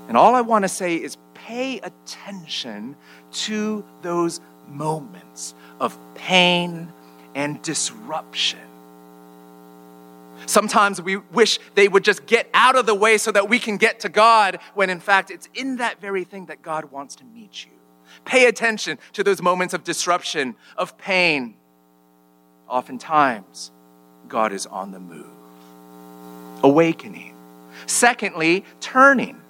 And 0.08 0.18
all 0.18 0.36
I 0.36 0.42
want 0.42 0.64
to 0.64 0.70
say 0.70 0.96
is 0.96 1.18
pay 1.34 1.80
attention 1.80 2.96
to 3.32 3.84
those 4.02 4.42
moments 4.68 5.54
of 5.80 5.98
pain 6.16 6.92
and 7.36 7.62
disruption. 7.62 8.60
Sometimes 10.46 11.02
we 11.02 11.18
wish 11.18 11.60
they 11.76 11.88
would 11.88 12.04
just 12.04 12.26
get 12.26 12.50
out 12.54 12.76
of 12.76 12.86
the 12.86 12.96
way 12.96 13.18
so 13.18 13.32
that 13.32 13.50
we 13.50 13.60
can 13.60 13.78
get 13.78 14.02
to 14.02 14.10
God, 14.10 14.60
when 14.74 14.90
in 14.90 15.00
fact 15.00 15.32
it's 15.32 15.48
in 15.54 15.78
that 15.78 16.02
very 16.02 16.24
thing 16.24 16.48
that 16.48 16.62
God 16.62 16.92
wants 16.92 17.16
to 17.16 17.24
meet 17.24 17.66
you. 17.66 17.72
Pay 18.26 18.46
attention 18.46 19.00
to 19.14 19.24
those 19.24 19.42
moments 19.42 19.74
of 19.74 19.84
disruption, 19.84 20.56
of 20.78 20.98
pain. 20.98 21.56
Oftentimes, 22.68 23.72
God 24.28 24.52
is 24.52 24.66
on 24.66 24.92
the 24.92 25.00
move. 25.00 25.26
Awakening. 26.64 27.36
Secondly, 27.86 28.66
turning. 28.80 29.43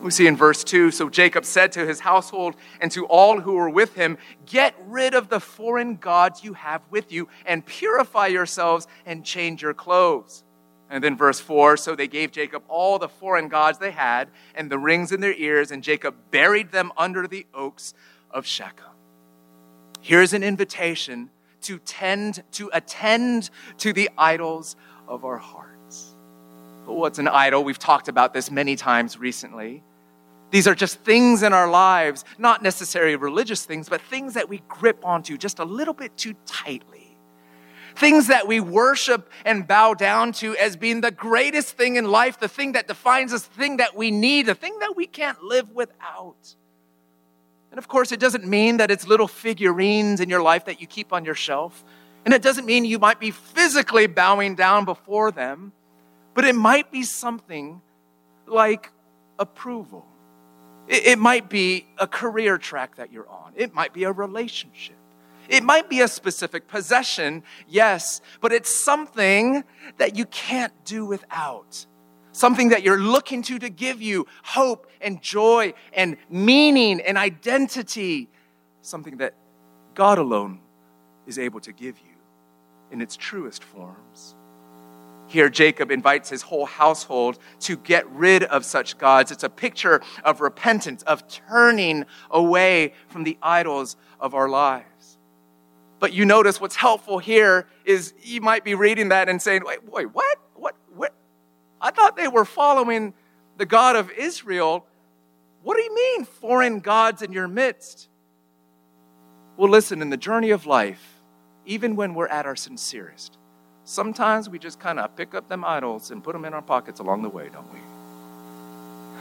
We 0.00 0.10
see 0.10 0.26
in 0.26 0.36
verse 0.36 0.64
2 0.64 0.90
So 0.90 1.08
Jacob 1.10 1.44
said 1.44 1.72
to 1.72 1.86
his 1.86 2.00
household 2.00 2.56
and 2.80 2.90
to 2.92 3.04
all 3.06 3.40
who 3.40 3.52
were 3.52 3.68
with 3.68 3.94
him, 3.94 4.16
Get 4.46 4.74
rid 4.86 5.14
of 5.14 5.28
the 5.28 5.40
foreign 5.40 5.96
gods 5.96 6.42
you 6.42 6.54
have 6.54 6.82
with 6.90 7.12
you, 7.12 7.28
and 7.44 7.64
purify 7.64 8.28
yourselves 8.28 8.86
and 9.04 9.24
change 9.24 9.62
your 9.62 9.74
clothes. 9.74 10.42
And 10.88 11.04
then 11.04 11.16
verse 11.16 11.38
4 11.38 11.76
So 11.76 11.94
they 11.94 12.08
gave 12.08 12.32
Jacob 12.32 12.62
all 12.68 12.98
the 12.98 13.08
foreign 13.08 13.48
gods 13.48 13.78
they 13.78 13.90
had 13.90 14.28
and 14.54 14.70
the 14.70 14.78
rings 14.78 15.12
in 15.12 15.20
their 15.20 15.34
ears, 15.34 15.70
and 15.70 15.82
Jacob 15.82 16.14
buried 16.30 16.72
them 16.72 16.92
under 16.96 17.26
the 17.26 17.46
oaks 17.52 17.92
of 18.30 18.46
Shechem. 18.46 18.86
Here's 20.00 20.32
an 20.32 20.42
invitation 20.42 21.30
to 21.62 21.78
tend 21.78 22.42
to 22.52 22.70
attend 22.72 23.50
to 23.78 23.92
the 23.92 24.08
idols 24.16 24.76
of 25.06 25.26
our 25.26 25.36
hearts. 25.36 26.16
What's 26.86 27.18
an 27.18 27.28
idol? 27.28 27.62
We've 27.62 27.78
talked 27.78 28.08
about 28.08 28.32
this 28.32 28.50
many 28.50 28.76
times 28.76 29.18
recently. 29.18 29.84
These 30.50 30.66
are 30.66 30.74
just 30.74 31.00
things 31.00 31.42
in 31.42 31.52
our 31.52 31.70
lives, 31.70 32.24
not 32.36 32.62
necessarily 32.62 33.16
religious 33.16 33.64
things, 33.64 33.88
but 33.88 34.00
things 34.00 34.34
that 34.34 34.48
we 34.48 34.62
grip 34.68 35.04
onto 35.04 35.36
just 35.36 35.60
a 35.60 35.64
little 35.64 35.94
bit 35.94 36.16
too 36.16 36.34
tightly. 36.44 37.16
Things 37.94 38.28
that 38.28 38.46
we 38.46 38.60
worship 38.60 39.30
and 39.44 39.66
bow 39.66 39.94
down 39.94 40.32
to 40.34 40.56
as 40.56 40.76
being 40.76 41.00
the 41.00 41.10
greatest 41.10 41.76
thing 41.76 41.96
in 41.96 42.10
life, 42.10 42.40
the 42.40 42.48
thing 42.48 42.72
that 42.72 42.88
defines 42.88 43.32
us, 43.32 43.46
the 43.46 43.54
thing 43.54 43.76
that 43.76 43.96
we 43.96 44.10
need, 44.10 44.46
the 44.46 44.54
thing 44.54 44.78
that 44.80 44.96
we 44.96 45.06
can't 45.06 45.42
live 45.42 45.70
without. 45.72 46.54
And 47.70 47.78
of 47.78 47.86
course, 47.86 48.10
it 48.10 48.18
doesn't 48.18 48.46
mean 48.46 48.78
that 48.78 48.90
it's 48.90 49.06
little 49.06 49.28
figurines 49.28 50.20
in 50.20 50.28
your 50.28 50.42
life 50.42 50.64
that 50.64 50.80
you 50.80 50.86
keep 50.86 51.12
on 51.12 51.24
your 51.24 51.34
shelf. 51.36 51.84
And 52.24 52.34
it 52.34 52.42
doesn't 52.42 52.66
mean 52.66 52.84
you 52.84 52.98
might 52.98 53.20
be 53.20 53.30
physically 53.30 54.06
bowing 54.06 54.56
down 54.56 54.84
before 54.84 55.30
them, 55.30 55.72
but 56.34 56.44
it 56.44 56.54
might 56.54 56.90
be 56.90 57.02
something 57.02 57.80
like 58.46 58.90
approval 59.38 60.09
it, 60.90 61.18
might 61.18 61.48
be 61.48 61.86
a 61.98 62.06
career 62.06 62.58
track 62.58 62.96
that 62.96 63.12
you're 63.12 63.28
on, 63.28 63.52
it 63.54 63.74
might 63.74 63.92
be 63.92 64.04
a 64.04 64.12
relationship. 64.12 64.96
It 65.48 65.64
might 65.64 65.90
be 65.90 66.00
a 66.00 66.06
specific 66.06 66.68
possession, 66.68 67.42
yes, 67.66 68.20
but 68.40 68.52
it's 68.52 68.72
something 68.72 69.64
that 69.98 70.16
you 70.16 70.26
can't 70.26 70.72
do 70.84 71.04
without. 71.04 71.86
Something 72.32 72.68
that 72.68 72.84
you're 72.84 73.00
looking 73.00 73.42
to 73.42 73.58
to 73.58 73.68
give 73.68 74.00
you 74.00 74.26
hope 74.44 74.88
and 75.00 75.20
joy 75.20 75.74
and 75.92 76.16
meaning 76.28 77.00
and 77.00 77.18
identity. 77.18 78.28
Something 78.82 79.16
that 79.16 79.34
God 79.94 80.18
alone 80.18 80.60
is 81.26 81.38
able 81.38 81.60
to 81.60 81.72
give 81.72 81.98
you 81.98 82.14
in 82.92 83.00
its 83.00 83.16
truest 83.16 83.64
forms. 83.64 84.36
Here, 85.30 85.48
Jacob 85.48 85.92
invites 85.92 86.28
his 86.28 86.42
whole 86.42 86.66
household 86.66 87.38
to 87.60 87.76
get 87.76 88.10
rid 88.10 88.42
of 88.42 88.64
such 88.64 88.98
gods. 88.98 89.30
It's 89.30 89.44
a 89.44 89.48
picture 89.48 90.02
of 90.24 90.40
repentance, 90.40 91.04
of 91.04 91.28
turning 91.28 92.04
away 92.32 92.94
from 93.06 93.22
the 93.22 93.38
idols 93.40 93.94
of 94.18 94.34
our 94.34 94.48
lives. 94.48 95.18
But 96.00 96.12
you 96.12 96.24
notice 96.24 96.60
what's 96.60 96.74
helpful 96.74 97.20
here 97.20 97.68
is 97.84 98.12
you 98.20 98.40
might 98.40 98.64
be 98.64 98.74
reading 98.74 99.10
that 99.10 99.28
and 99.28 99.40
saying, 99.40 99.62
wait, 99.64 99.88
wait, 99.88 100.06
what? 100.06 100.38
What? 100.54 100.74
What? 100.96 101.14
I 101.80 101.92
thought 101.92 102.16
they 102.16 102.26
were 102.26 102.44
following 102.44 103.14
the 103.56 103.66
God 103.66 103.94
of 103.94 104.10
Israel. 104.10 104.84
What 105.62 105.76
do 105.76 105.82
you 105.84 105.94
mean, 105.94 106.24
foreign 106.24 106.80
gods 106.80 107.22
in 107.22 107.30
your 107.30 107.46
midst? 107.46 108.08
Well, 109.56 109.70
listen, 109.70 110.02
in 110.02 110.10
the 110.10 110.16
journey 110.16 110.50
of 110.50 110.66
life, 110.66 111.22
even 111.66 111.94
when 111.94 112.14
we're 112.14 112.26
at 112.26 112.46
our 112.46 112.56
sincerest, 112.56 113.38
Sometimes 113.90 114.48
we 114.48 114.60
just 114.60 114.78
kind 114.78 115.00
of 115.00 115.16
pick 115.16 115.34
up 115.34 115.48
them 115.48 115.64
idols 115.64 116.12
and 116.12 116.22
put 116.22 116.32
them 116.32 116.44
in 116.44 116.54
our 116.54 116.62
pockets 116.62 117.00
along 117.00 117.22
the 117.22 117.28
way, 117.28 117.48
don't 117.48 117.66
we? 117.74 117.80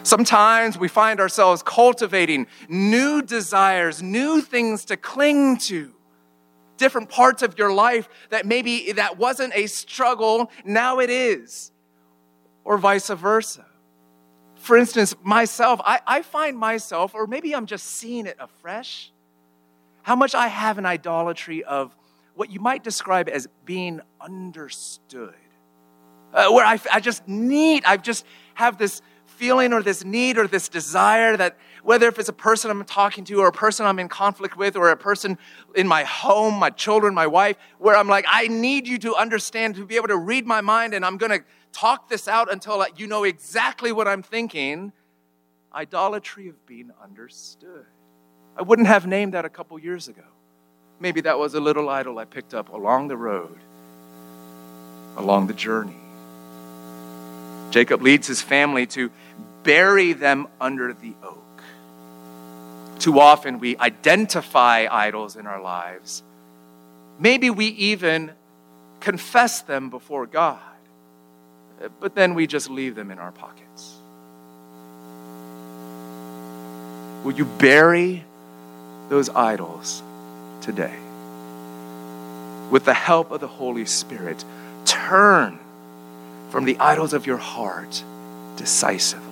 Sometimes 0.03 0.77
we 0.77 0.88
find 0.88 1.19
ourselves 1.19 1.63
cultivating 1.63 2.45
new 2.67 3.23
desires, 3.23 4.03
new 4.03 4.41
things 4.41 4.86
to 4.86 4.95
cling 4.95 5.58
to. 5.58 5.91
Different 6.77 7.10
parts 7.10 7.41
of 7.41 7.58
your 7.58 7.73
life 7.73 8.10
that 8.29 8.45
maybe 8.45 8.91
that 8.91 9.17
wasn't 9.17 9.53
a 9.55 9.65
struggle, 9.65 10.51
now 10.63 10.99
it 10.99 11.10
is. 11.10 11.71
Or 12.63 12.77
vice 12.77 13.10
versa. 13.10 13.65
For 14.53 14.77
instance, 14.77 15.15
myself, 15.23 15.82
I, 15.84 15.99
I 16.05 16.21
find 16.21 16.55
myself, 16.55 17.15
or 17.15 17.25
maybe 17.25 17.55
I'm 17.55 17.65
just 17.65 17.88
seeing 17.88 18.27
it 18.27 18.38
afresh, 18.39 19.12
how 20.03 20.15
much 20.15 20.36
I 20.36 20.47
have 20.47 20.77
an 20.77 20.86
idolatry 20.86 21.63
of 21.63 21.95
what 22.39 22.49
you 22.49 22.62
might 22.62 22.86
describe 22.86 23.28
as 23.28 23.49
being 23.65 23.99
understood. 24.21 25.36
Uh, 26.34 26.49
where 26.49 26.65
I, 26.65 26.80
I 26.89 27.02
just 27.02 27.28
need, 27.28 27.84
I 27.84 27.97
just 27.97 28.25
have 28.54 28.78
this 28.78 29.02
feeling 29.25 29.73
or 29.73 29.84
this 29.84 30.06
need 30.06 30.38
or 30.38 30.47
this 30.47 30.69
desire 30.69 31.36
that 31.36 31.58
whether 31.84 32.08
if 32.08 32.17
it's 32.17 32.30
a 32.30 32.34
person 32.34 32.71
I'm 32.71 32.86
talking 32.86 33.25
to 33.25 33.41
or 33.41 33.47
a 33.47 33.52
person 33.52 33.86
I'm 33.86 33.99
in 33.99 34.08
conflict 34.08 34.56
with 34.56 34.78
or 34.78 34.89
a 34.89 34.95
person 34.95 35.38
in 35.75 35.86
my 35.86 36.06
home, 36.06 36.54
my 36.54 36.69
children, 36.69 37.13
my 37.13 37.28
wife, 37.28 37.58
where 37.78 37.97
I'm 37.97 38.08
like, 38.08 38.23
I 38.25 38.47
need 38.47 38.88
you 38.88 38.97
to 38.99 39.15
understand, 39.15 39.75
to 39.75 39.86
be 39.86 39.97
able 39.97 40.08
to 40.08 40.17
read 40.17 40.47
my 40.47 40.62
mind, 40.62 40.93
and 40.93 41.06
I'm 41.06 41.17
going 41.17 41.38
to 41.38 41.43
talk 41.73 42.08
this 42.08 42.30
out 42.30 42.49
until 42.49 42.86
you 42.95 43.08
know 43.08 43.25
exactly 43.25 43.91
what 43.91 44.08
I'm 44.08 44.23
thinking. 44.23 44.93
Idolatry 45.75 46.47
of 46.47 46.65
being 46.65 46.91
understood. 47.04 47.86
I 48.56 48.62
wouldn't 48.62 48.88
have 48.88 49.06
named 49.06 49.34
that 49.34 49.43
a 49.43 49.49
couple 49.49 49.78
years 49.78 50.08
ago. 50.08 50.23
Maybe 50.99 51.21
that 51.21 51.39
was 51.39 51.53
a 51.53 51.59
little 51.59 51.89
idol 51.89 52.19
I 52.19 52.25
picked 52.25 52.53
up 52.53 52.69
along 52.69 53.07
the 53.07 53.15
road, 53.15 53.57
along 55.15 55.47
the 55.47 55.53
journey. 55.53 55.95
Jacob 57.71 58.01
leads 58.01 58.27
his 58.27 58.41
family 58.41 58.85
to 58.88 59.09
bury 59.63 60.13
them 60.13 60.47
under 60.59 60.93
the 60.93 61.13
oak. 61.23 61.38
Too 62.99 63.19
often 63.19 63.59
we 63.59 63.77
identify 63.77 64.88
idols 64.91 65.38
in 65.38 65.47
our 65.47 65.62
lives. 65.62 66.21
Maybe 67.17 67.49
we 67.49 67.67
even 67.67 68.31
confess 68.99 69.62
them 69.62 69.89
before 69.89 70.25
God, 70.25 70.59
but 72.01 72.15
then 72.15 72.33
we 72.33 72.45
just 72.45 72.69
leave 72.69 72.95
them 72.95 73.09
in 73.12 73.19
our 73.19 73.31
pockets. 73.31 73.95
Will 77.23 77.33
you 77.33 77.45
bury 77.45 78.23
those 79.09 79.29
idols 79.29 80.03
today. 80.61 80.95
With 82.69 82.85
the 82.85 82.93
help 82.93 83.31
of 83.31 83.41
the 83.41 83.47
Holy 83.47 83.85
Spirit, 83.85 84.43
turn 84.85 85.59
from 86.49 86.65
the 86.65 86.77
idols 86.79 87.13
of 87.13 87.25
your 87.25 87.37
heart 87.37 88.03
decisively. 88.57 89.25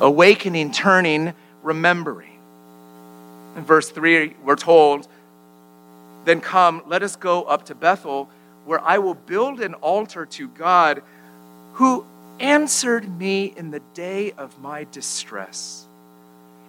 Awakening, 0.00 0.72
turning, 0.72 1.34
remembering. 1.62 2.38
In 3.56 3.64
verse 3.64 3.90
3, 3.90 4.34
we're 4.42 4.56
told, 4.56 5.06
Then 6.24 6.40
come, 6.40 6.82
let 6.86 7.02
us 7.02 7.16
go 7.16 7.44
up 7.44 7.66
to 7.66 7.74
Bethel, 7.74 8.28
where 8.64 8.80
I 8.80 8.98
will 8.98 9.14
build 9.14 9.60
an 9.60 9.74
altar 9.74 10.26
to 10.26 10.48
God 10.48 11.02
who 11.74 12.04
answered 12.40 13.18
me 13.18 13.52
in 13.56 13.70
the 13.70 13.80
day 13.94 14.32
of 14.32 14.58
my 14.60 14.86
distress 14.90 15.86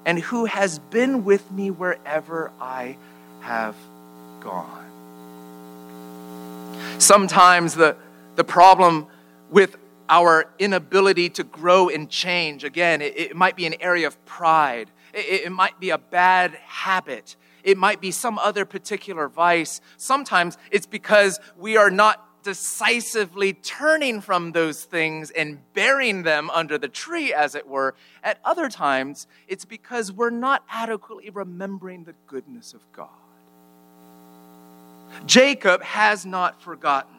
and 0.05 0.19
who 0.19 0.45
has 0.45 0.79
been 0.79 1.23
with 1.23 1.49
me 1.51 1.71
wherever 1.71 2.51
I 2.59 2.97
have 3.41 3.75
gone. 4.41 4.83
Sometimes 6.99 7.75
the, 7.75 7.95
the 8.35 8.43
problem 8.43 9.07
with 9.49 9.77
our 10.09 10.45
inability 10.59 11.29
to 11.29 11.43
grow 11.43 11.89
and 11.89 12.09
change, 12.09 12.63
again, 12.63 13.01
it, 13.01 13.17
it 13.17 13.35
might 13.35 13.55
be 13.55 13.65
an 13.65 13.75
area 13.79 14.07
of 14.07 14.25
pride, 14.25 14.89
it, 15.13 15.45
it 15.45 15.51
might 15.51 15.79
be 15.79 15.89
a 15.89 15.97
bad 15.97 16.51
habit. 16.65 17.35
It 17.63 17.77
might 17.77 18.01
be 18.01 18.11
some 18.11 18.37
other 18.39 18.65
particular 18.65 19.29
vice. 19.29 19.79
Sometimes 19.95 20.57
it's 20.69 20.85
because 20.85 21.39
we 21.57 21.77
are 21.77 21.89
not 21.89 22.27
decisively 22.43 23.53
turning 23.53 24.21
from 24.21 24.51
those 24.51 24.84
things 24.84 25.32
and 25.32 25.60
burying 25.73 26.23
them 26.23 26.49
under 26.51 26.77
the 26.77 26.88
tree, 26.88 27.34
as 27.34 27.56
it 27.56 27.67
were. 27.67 27.95
At 28.23 28.39
other 28.45 28.69
times, 28.69 29.27
it's 29.47 29.65
because 29.65 30.12
we're 30.12 30.29
not 30.29 30.63
adequately 30.69 31.29
remembering 31.29 32.03
the 32.03 32.13
goodness 32.27 32.73
of 32.73 32.82
God. 32.91 33.10
Jacob 35.25 35.82
has 35.84 36.25
not 36.25 36.62
forgotten. 36.62 37.15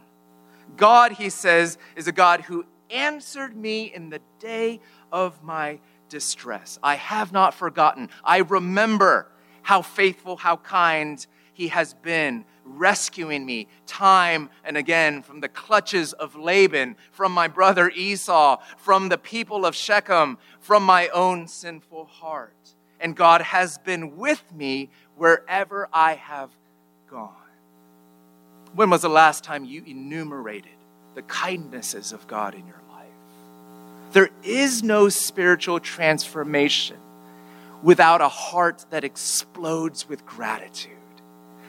God, 0.77 1.13
he 1.13 1.31
says, 1.31 1.79
is 1.97 2.09
a 2.09 2.13
God 2.13 2.41
who 2.43 2.65
answered 2.91 3.57
me 3.57 3.93
in 3.95 4.11
the 4.11 4.21
day 4.39 4.81
of 5.13 5.43
my 5.43 5.79
distress. 6.09 6.79
I 6.83 6.97
have 6.97 7.33
not 7.33 7.55
forgotten. 7.55 8.11
I 8.25 8.39
remember 8.39 9.29
how 9.63 9.83
faithful, 9.83 10.37
how 10.37 10.57
kind 10.59 11.25
he 11.55 11.69
has 11.69 11.95
been, 11.95 12.45
rescuing 12.65 13.45
me 13.45 13.69
time 13.87 14.51
and 14.65 14.77
again 14.77 15.23
from 15.23 15.41
the 15.41 15.49
clutches 15.49 16.13
of 16.13 16.37
Laban, 16.37 16.97
from 17.13 17.33
my 17.33 17.49
brother 17.49 17.91
Esau, 17.91 18.59
from 18.77 19.09
the 19.09 19.19
people 19.19 19.65
of 19.67 19.75
Shechem, 19.75 20.39
from 20.61 20.83
my 20.83 21.09
own 21.09 21.47
sinful 21.47 22.07
heart. 22.07 22.53
And 23.01 23.15
God 23.15 23.43
has 23.43 23.79
been 23.79 24.17
with 24.17 24.43
me 24.53 24.91
wherever 25.17 25.89
I 25.93 26.15
have 26.15 26.51
gone. 27.11 27.35
When 28.75 28.91
was 28.91 29.03
the 29.03 29.09
last 29.09 29.45
time 29.45 29.65
you 29.65 29.83
enumerated 29.87 30.73
the 31.15 31.23
kindnesses 31.23 32.13
of 32.13 32.27
God 32.27 32.55
in 32.55 32.67
your 32.67 32.81
life? 32.91 33.07
There 34.13 34.31
is 34.43 34.83
no 34.83 35.09
spiritual 35.09 35.81
transformation 35.81 36.97
without 37.83 38.21
a 38.21 38.29
heart 38.29 38.87
that 38.91 39.05
explodes 39.05 40.09
with 40.09 40.25
gratitude. 40.25 40.93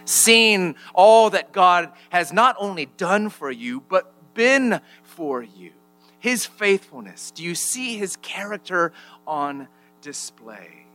Seeing 0.06 0.76
all 0.94 1.30
that 1.32 1.52
God 1.52 1.92
has 2.10 2.32
not 2.32 2.56
only 2.60 2.86
done 2.86 3.30
for 3.30 3.52
you, 3.52 3.82
but 3.82 4.34
been 4.34 4.80
for 5.04 5.42
you. 5.42 5.72
His 6.20 6.46
faithfulness. 6.46 7.32
Do 7.32 7.44
you 7.44 7.56
see 7.56 7.98
his 7.98 8.16
character 8.18 8.94
on 9.28 9.68
display? 10.02 10.86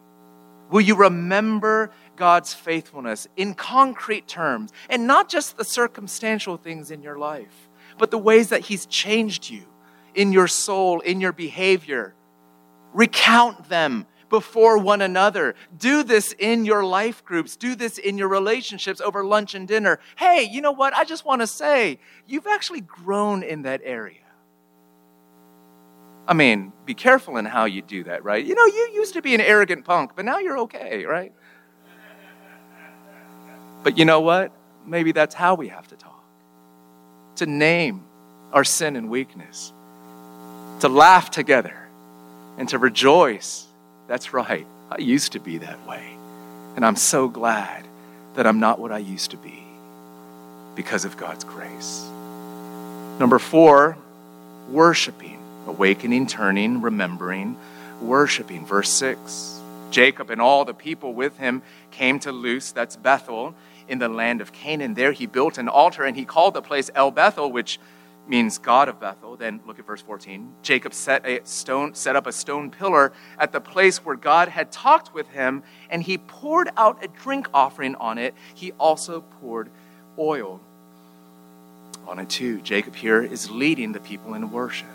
Will 0.70 0.80
you 0.80 0.94
remember 0.94 1.90
God's 2.14 2.54
faithfulness 2.54 3.26
in 3.36 3.54
concrete 3.54 4.28
terms 4.28 4.72
and 4.88 5.06
not 5.06 5.28
just 5.28 5.56
the 5.56 5.64
circumstantial 5.64 6.56
things 6.56 6.90
in 6.90 7.02
your 7.02 7.18
life, 7.18 7.68
but 7.98 8.10
the 8.10 8.18
ways 8.18 8.50
that 8.50 8.60
He's 8.60 8.86
changed 8.86 9.50
you 9.50 9.64
in 10.14 10.32
your 10.32 10.46
soul, 10.46 11.00
in 11.00 11.20
your 11.20 11.32
behavior? 11.32 12.14
Recount 12.92 13.68
them 13.68 14.06
before 14.30 14.78
one 14.78 15.02
another. 15.02 15.54
Do 15.76 16.02
this 16.02 16.34
in 16.38 16.64
your 16.64 16.82
life 16.82 17.22
groups. 17.22 17.56
Do 17.56 17.74
this 17.74 17.98
in 17.98 18.16
your 18.16 18.28
relationships 18.28 19.02
over 19.02 19.22
lunch 19.22 19.54
and 19.54 19.68
dinner. 19.68 20.00
Hey, 20.16 20.48
you 20.50 20.62
know 20.62 20.72
what? 20.72 20.94
I 20.94 21.04
just 21.04 21.26
want 21.26 21.42
to 21.42 21.46
say, 21.46 21.98
you've 22.26 22.46
actually 22.46 22.80
grown 22.80 23.42
in 23.42 23.62
that 23.62 23.82
area. 23.84 24.16
I 26.26 26.32
mean, 26.32 26.72
be 26.86 26.94
careful 26.94 27.36
in 27.36 27.44
how 27.44 27.64
you 27.66 27.82
do 27.82 28.04
that, 28.04 28.24
right? 28.24 28.42
You 28.44 28.54
know, 28.54 28.64
you 28.64 28.92
used 28.94 29.14
to 29.14 29.22
be 29.22 29.34
an 29.34 29.40
arrogant 29.40 29.84
punk, 29.84 30.12
but 30.16 30.24
now 30.24 30.38
you're 30.38 30.60
okay, 30.60 31.04
right? 31.04 31.34
But 33.82 33.98
you 33.98 34.04
know 34.04 34.20
what? 34.20 34.52
Maybe 34.86 35.12
that's 35.12 35.34
how 35.34 35.54
we 35.56 35.68
have 35.68 35.88
to 35.88 35.96
talk 35.96 36.22
to 37.36 37.46
name 37.46 38.04
our 38.52 38.64
sin 38.64 38.96
and 38.96 39.08
weakness, 39.08 39.72
to 40.80 40.88
laugh 40.88 41.30
together, 41.30 41.88
and 42.58 42.68
to 42.68 42.78
rejoice. 42.78 43.66
That's 44.10 44.32
right. 44.34 44.66
I 44.90 44.98
used 44.98 45.30
to 45.32 45.38
be 45.38 45.58
that 45.58 45.86
way. 45.86 46.04
And 46.74 46.84
I'm 46.84 46.96
so 46.96 47.28
glad 47.28 47.86
that 48.34 48.44
I'm 48.44 48.58
not 48.58 48.80
what 48.80 48.90
I 48.90 48.98
used 48.98 49.30
to 49.30 49.36
be 49.36 49.62
because 50.74 51.04
of 51.04 51.16
God's 51.16 51.44
grace. 51.44 52.04
Number 53.20 53.38
four, 53.38 53.96
worshiping 54.68 55.38
awakening, 55.70 56.26
turning, 56.26 56.80
remembering, 56.80 57.56
worshiping. 58.00 58.66
Verse 58.66 58.90
6 58.90 59.60
Jacob 59.92 60.30
and 60.30 60.40
all 60.40 60.64
the 60.64 60.74
people 60.74 61.14
with 61.14 61.36
him 61.38 61.62
came 61.92 62.18
to 62.20 62.32
Luz, 62.32 62.72
that's 62.72 62.96
Bethel, 62.96 63.54
in 63.88 64.00
the 64.00 64.08
land 64.08 64.40
of 64.40 64.52
Canaan. 64.52 64.94
There 64.94 65.12
he 65.12 65.26
built 65.26 65.56
an 65.56 65.68
altar 65.68 66.04
and 66.04 66.16
he 66.16 66.24
called 66.24 66.54
the 66.54 66.62
place 66.62 66.90
El 66.96 67.12
Bethel, 67.12 67.50
which 67.50 67.78
means 68.26 68.58
God 68.58 68.88
of 68.88 69.00
Bethel. 69.00 69.36
Then 69.36 69.60
look 69.66 69.78
at 69.78 69.86
verse 69.86 70.02
14. 70.02 70.52
Jacob 70.62 70.94
set 70.94 71.26
a 71.26 71.44
stone 71.44 71.94
set 71.94 72.16
up 72.16 72.26
a 72.26 72.32
stone 72.32 72.70
pillar 72.70 73.12
at 73.38 73.52
the 73.52 73.60
place 73.60 74.04
where 74.04 74.16
God 74.16 74.48
had 74.48 74.70
talked 74.70 75.12
with 75.12 75.28
him, 75.28 75.62
and 75.88 76.02
he 76.02 76.18
poured 76.18 76.70
out 76.76 77.04
a 77.04 77.08
drink 77.08 77.48
offering 77.52 77.94
on 77.96 78.18
it. 78.18 78.34
He 78.54 78.72
also 78.72 79.22
poured 79.40 79.70
oil 80.18 80.60
on 82.06 82.18
it 82.18 82.28
too. 82.28 82.60
Jacob 82.60 82.94
here 82.94 83.22
is 83.22 83.50
leading 83.50 83.92
the 83.92 84.00
people 84.00 84.34
in 84.34 84.50
worship. 84.50 84.88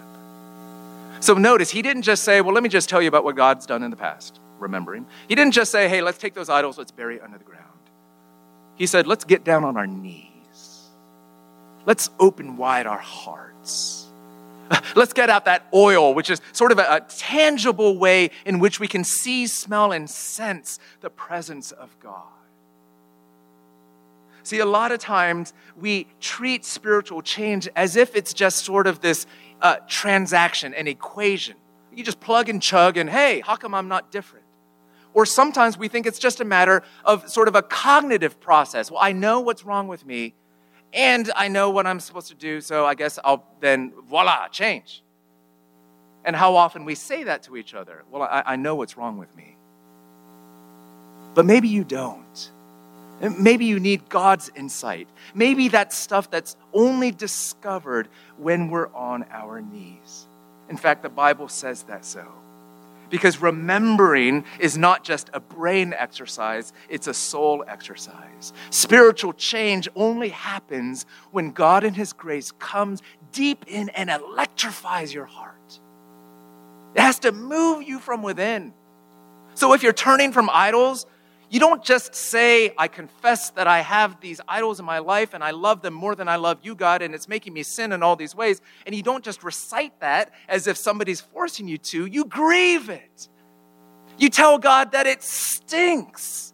So 1.20 1.34
notice, 1.34 1.72
he 1.72 1.82
didn't 1.82 2.04
just 2.04 2.24
say, 2.24 2.42
Well, 2.42 2.54
let 2.54 2.64
me 2.64 2.70
just 2.70 2.90
tell 2.90 3.02
you 3.02 3.08
about 3.08 3.24
what 3.24 3.36
God's 3.36 3.66
done 3.66 3.84
in 3.84 3.92
the 3.92 3.98
past, 3.98 4.40
Remember 4.60 4.96
him. 4.96 5.06
He 5.28 5.36
didn't 5.36 5.54
just 5.54 5.72
say, 5.72 5.88
Hey, 5.90 6.02
let's 6.02 6.18
take 6.18 6.34
those 6.34 6.50
idols, 6.50 6.78
let's 6.78 6.92
bury 6.92 7.18
it 7.18 7.24
under 7.24 7.38
the 7.38 7.44
ground. 7.44 7.64
He 8.76 8.86
said, 8.86 9.08
Let's 9.08 9.24
get 9.24 9.44
down 9.44 9.64
on 9.64 9.78
our 9.78 9.88
knees. 9.88 10.35
Let's 11.86 12.10
open 12.20 12.58
wide 12.58 12.88
our 12.88 13.00
hearts. 13.00 14.06
Let's 14.96 15.14
get 15.14 15.30
out 15.30 15.46
that 15.46 15.68
oil, 15.74 16.14
which 16.14 16.30
is 16.30 16.42
sort 16.52 16.72
of 16.72 16.80
a, 16.80 16.96
a, 16.96 17.02
tangible 17.02 17.98
way 17.98 18.32
in 18.46 18.60
which 18.60 18.80
we 18.80 18.88
can 18.88 19.04
see, 19.04 19.46
smell, 19.46 19.92
and 19.92 20.10
sense 20.10 20.80
the 21.02 21.10
presence 21.10 21.72
of 21.72 21.96
God. 22.00 22.24
See, 24.42 24.60
a 24.60 24.66
lot 24.66 24.92
of 24.92 25.00
times 25.00 25.54
we 25.80 26.08
treat 26.20 26.66
spiritual 26.66 27.22
change 27.22 27.68
as 27.76 27.96
if 27.96 28.16
it's 28.16 28.34
just 28.34 28.64
sort 28.66 28.88
of 28.88 29.02
this 29.02 29.28
uh, 29.62 29.78
transaction, 29.88 30.74
an 30.74 30.88
equation. 30.88 31.56
You 31.94 32.04
just 32.04 32.20
plug 32.20 32.50
and 32.50 32.62
chug, 32.62 32.98
and 32.98 33.10
hey, 33.10 33.42
how 33.46 33.56
come 33.56 33.74
I'm 33.74 33.88
not 33.88 34.12
different? 34.12 34.46
Or 35.14 35.26
sometimes 35.26 35.78
we 35.78 35.88
think 35.88 36.06
it's 36.06 36.20
just 36.20 36.42
a 36.42 36.46
matter 36.46 36.84
of 37.06 37.30
sort 37.30 37.48
of 37.48 37.56
a 37.56 37.62
cognitive 37.62 38.40
process. 38.40 38.92
Well, 38.92 39.00
I 39.02 39.14
know 39.14 39.40
what's 39.40 39.64
wrong 39.64 39.88
with 39.88 40.06
me, 40.06 40.34
and 40.94 41.32
I 41.36 41.48
know 41.48 41.70
what 41.70 41.86
I'm 41.86 42.00
supposed 42.00 42.30
to 42.30 42.36
do, 42.36 42.62
so 42.62 42.86
I 42.86 42.96
guess 42.96 43.20
I'll 43.24 43.46
then, 43.60 43.92
voila, 44.08 44.48
change. 44.48 45.04
And 46.24 46.36
how 46.36 46.56
often 46.56 46.86
we 46.86 46.96
say 46.96 47.24
that 47.24 47.44
to 47.44 47.58
each 47.58 47.74
other. 47.74 48.04
Well, 48.10 48.24
I, 48.24 48.44
I 48.46 48.56
know 48.56 48.76
what's 48.76 48.98
wrong 48.98 49.18
with 49.18 49.36
me. 49.36 49.56
But 51.36 51.46
maybe 51.46 51.68
you 51.68 51.84
don't. 51.84 52.50
Maybe 53.22 53.66
you 53.66 53.80
need 53.80 54.10
God's 54.10 54.50
insight. 54.56 55.08
Maybe 55.34 55.68
that's 55.68 55.96
stuff 55.96 56.30
that's 56.30 56.56
only 56.74 57.12
discovered 57.12 58.10
when 58.38 58.70
we're 58.70 58.94
on 58.94 59.26
our 59.32 59.62
knees. 59.62 60.26
In 60.70 60.78
fact, 60.78 61.04
the 61.04 61.10
Bible 61.10 61.48
says 61.48 61.84
that 61.84 62.04
so. 62.06 62.26
Because 63.16 63.42
remembering 63.42 64.44
is 64.60 64.78
not 64.78 65.06
just 65.06 65.30
a 65.32 65.40
brain 65.40 65.94
exercise, 65.98 66.74
it's 66.90 67.08
a 67.08 67.14
soul 67.14 67.64
exercise. 67.66 68.52
Spiritual 68.72 69.32
change 69.32 69.88
only 69.96 70.28
happens 70.28 71.06
when 71.32 71.52
God 71.52 71.86
in 71.86 71.94
His 71.94 72.12
grace 72.12 72.52
comes 72.60 73.02
deep 73.32 73.64
in 73.70 73.88
and 73.88 74.10
electrifies 74.10 75.14
your 75.14 75.24
heart. 75.24 75.80
It 76.94 77.00
has 77.00 77.20
to 77.20 77.32
move 77.32 77.84
you 77.84 78.00
from 78.00 78.22
within. 78.22 78.74
So 79.54 79.72
if 79.72 79.82
you're 79.82 79.94
turning 79.94 80.34
from 80.34 80.50
idols, 80.52 81.06
you 81.56 81.62
don't 81.62 81.82
just 81.82 82.14
say, 82.14 82.74
I 82.78 82.90
confess 82.90 83.52
that 83.52 83.66
I 83.66 83.80
have 83.80 84.20
these 84.20 84.42
idols 84.46 84.82
in 84.82 84.86
my 84.86 85.00
life 85.00 85.34
and 85.34 85.42
I 85.42 85.52
love 85.52 85.82
them 85.82 85.94
more 85.94 86.14
than 86.14 86.28
I 86.28 86.36
love 86.36 86.60
you, 86.64 86.76
God, 86.76 87.02
and 87.02 87.16
it's 87.16 87.30
making 87.30 87.54
me 87.54 87.64
sin 87.64 87.94
in 87.94 88.04
all 88.04 88.18
these 88.18 88.36
ways. 88.36 88.60
And 88.86 88.94
you 88.94 89.02
don't 89.02 89.24
just 89.24 89.42
recite 89.42 89.98
that 90.02 90.34
as 90.50 90.68
if 90.68 90.76
somebody's 90.76 91.22
forcing 91.22 91.70
you 91.70 91.78
to. 91.78 92.08
You 92.08 92.26
grieve 92.26 92.90
it. 92.90 93.30
You 94.18 94.28
tell 94.28 94.58
God 94.58 94.92
that 94.92 95.08
it 95.08 95.24
stinks. 95.24 96.54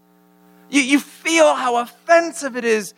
You, 0.70 0.84
you 0.84 1.00
feel 1.00 1.56
how 1.56 1.78
offensive 1.78 2.56
it 2.56 2.64
is 2.64 2.94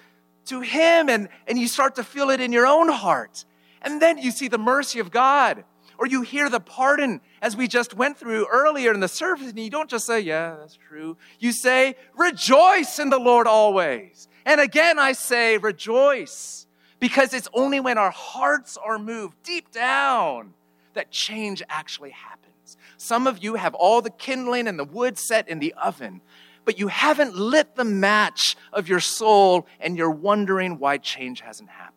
to 0.47 0.59
Him, 0.59 1.07
and, 1.07 1.29
and 1.47 1.57
you 1.57 1.69
start 1.69 1.95
to 1.95 2.03
feel 2.03 2.31
it 2.31 2.41
in 2.41 2.51
your 2.51 2.67
own 2.67 2.89
heart. 2.89 3.45
And 3.81 4.01
then 4.01 4.17
you 4.17 4.31
see 4.31 4.49
the 4.49 4.57
mercy 4.57 4.99
of 4.99 5.09
God 5.09 5.63
or 6.03 6.05
you 6.05 6.21
hear 6.21 6.49
the 6.49 6.59
pardon 6.59 7.21
as 7.41 7.55
we 7.55 7.65
just 7.65 7.93
went 7.93 8.17
through 8.17 8.45
earlier 8.51 8.93
in 8.93 8.99
the 8.99 9.07
service, 9.07 9.47
and 9.47 9.57
you 9.57 9.69
don't 9.69 9.89
just 9.89 10.05
say, 10.05 10.19
Yeah, 10.19 10.57
that's 10.59 10.75
true. 10.75 11.15
You 11.39 11.53
say, 11.53 11.95
Rejoice 12.17 12.99
in 12.99 13.09
the 13.09 13.17
Lord 13.17 13.47
always. 13.47 14.27
And 14.45 14.59
again, 14.59 14.99
I 14.99 15.13
say, 15.13 15.57
Rejoice, 15.57 16.67
because 16.99 17.33
it's 17.33 17.47
only 17.53 17.79
when 17.79 17.97
our 17.97 18.11
hearts 18.11 18.75
are 18.75 18.99
moved 18.99 19.41
deep 19.43 19.71
down 19.71 20.53
that 20.93 21.09
change 21.09 21.63
actually 21.69 22.11
happens. 22.11 22.75
Some 22.97 23.25
of 23.25 23.41
you 23.41 23.55
have 23.55 23.73
all 23.73 24.01
the 24.01 24.09
kindling 24.09 24.67
and 24.67 24.77
the 24.77 24.83
wood 24.83 25.17
set 25.17 25.47
in 25.47 25.59
the 25.59 25.73
oven, 25.81 26.19
but 26.65 26.77
you 26.77 26.89
haven't 26.89 27.33
lit 27.33 27.77
the 27.77 27.85
match 27.85 28.57
of 28.73 28.89
your 28.89 28.99
soul, 28.99 29.67
and 29.79 29.95
you're 29.95 30.11
wondering 30.11 30.79
why 30.79 30.97
change 30.97 31.39
hasn't 31.39 31.69
happened. 31.69 31.93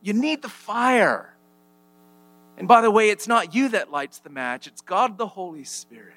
You 0.00 0.14
need 0.14 0.40
the 0.40 0.48
fire. 0.48 1.34
And 2.58 2.66
by 2.66 2.80
the 2.80 2.90
way, 2.90 3.08
it's 3.10 3.28
not 3.28 3.54
you 3.54 3.68
that 3.70 3.92
lights 3.92 4.18
the 4.18 4.30
match, 4.30 4.66
it's 4.66 4.80
God 4.80 5.16
the 5.16 5.28
Holy 5.28 5.64
Spirit. 5.64 6.14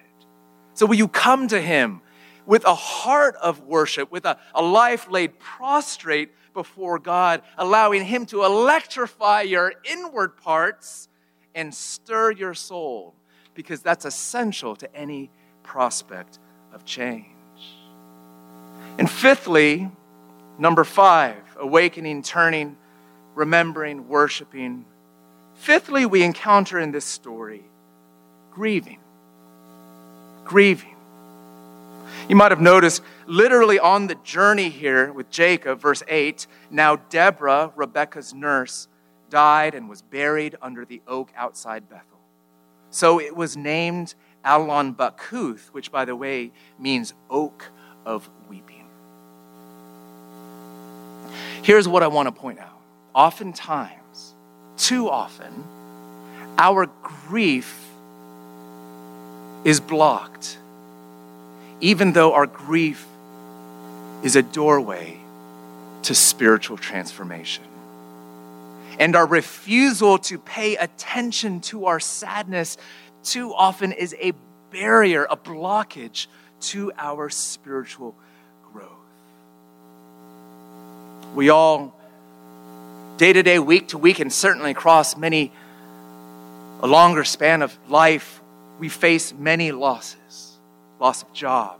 So 0.73 0.87
will 0.87 0.95
you 0.95 1.07
come 1.07 1.47
to 1.49 1.61
Him 1.61 2.01
with 2.47 2.65
a 2.65 2.73
heart 2.73 3.35
of 3.35 3.61
worship, 3.61 4.11
with 4.11 4.25
a, 4.25 4.39
a 4.55 4.61
life 4.61 5.09
laid 5.09 5.37
prostrate 5.37 6.31
before 6.55 6.97
God, 6.97 7.43
allowing 7.57 8.03
Him 8.03 8.25
to 8.27 8.43
electrify 8.43 9.41
your 9.41 9.73
inward 9.83 10.35
parts 10.35 11.07
and 11.53 11.73
stir 11.73 12.31
your 12.31 12.55
soul, 12.55 13.13
because 13.53 13.81
that's 13.81 14.05
essential 14.05 14.75
to 14.77 14.95
any 14.95 15.29
prospect 15.61 16.39
of 16.73 16.83
change. 16.85 17.27
And 18.97 19.09
fifthly, 19.09 19.91
number 20.57 20.83
five, 20.83 21.37
awakening, 21.59 22.23
turning, 22.23 22.77
remembering, 23.35 24.07
worshiping 24.07 24.85
Fifthly, 25.61 26.07
we 26.07 26.23
encounter 26.23 26.79
in 26.79 26.91
this 26.91 27.05
story 27.05 27.63
grieving. 28.51 28.97
Grieving. 30.43 30.95
You 32.27 32.35
might 32.35 32.51
have 32.51 32.59
noticed 32.59 33.03
literally 33.27 33.77
on 33.77 34.07
the 34.07 34.15
journey 34.15 34.69
here 34.69 35.13
with 35.13 35.29
Jacob, 35.29 35.79
verse 35.79 36.01
8, 36.07 36.47
now 36.71 36.95
Deborah, 36.95 37.71
Rebekah's 37.75 38.33
nurse, 38.33 38.87
died 39.29 39.75
and 39.75 39.87
was 39.87 40.01
buried 40.01 40.55
under 40.63 40.83
the 40.83 40.99
oak 41.07 41.31
outside 41.35 41.87
Bethel. 41.87 42.17
So 42.89 43.21
it 43.21 43.35
was 43.35 43.55
named 43.55 44.15
Allon 44.43 44.95
Bakuth, 44.95 45.67
which, 45.67 45.91
by 45.91 46.05
the 46.05 46.15
way, 46.15 46.51
means 46.79 47.13
oak 47.29 47.69
of 48.03 48.27
weeping. 48.49 48.87
Here's 51.61 51.87
what 51.87 52.01
I 52.01 52.07
want 52.07 52.27
to 52.27 52.31
point 52.31 52.57
out. 52.57 52.79
Oftentimes, 53.13 54.00
too 54.81 55.09
often, 55.09 55.63
our 56.57 56.87
grief 57.03 57.87
is 59.63 59.79
blocked, 59.79 60.57
even 61.79 62.13
though 62.13 62.33
our 62.33 62.47
grief 62.47 63.05
is 64.23 64.35
a 64.35 64.41
doorway 64.41 65.17
to 66.03 66.15
spiritual 66.15 66.77
transformation. 66.77 67.63
And 68.99 69.15
our 69.15 69.25
refusal 69.25 70.17
to 70.19 70.39
pay 70.39 70.75
attention 70.77 71.61
to 71.61 71.85
our 71.85 71.99
sadness 71.99 72.77
too 73.23 73.53
often 73.53 73.91
is 73.91 74.15
a 74.19 74.33
barrier, 74.71 75.27
a 75.29 75.37
blockage 75.37 76.25
to 76.61 76.91
our 76.97 77.29
spiritual 77.29 78.15
growth. 78.73 78.89
We 81.35 81.49
all, 81.49 81.95
day 83.21 83.31
to 83.31 83.43
day, 83.43 83.59
week 83.59 83.89
to 83.89 83.99
week, 83.99 84.19
and 84.19 84.33
certainly 84.33 84.71
across 84.71 85.15
many, 85.15 85.51
a 86.81 86.87
longer 86.87 87.23
span 87.23 87.61
of 87.61 87.77
life, 87.87 88.41
we 88.79 88.89
face 88.89 89.31
many 89.31 89.71
losses 89.71 90.57
loss 90.99 91.21
of 91.21 91.31
job. 91.31 91.79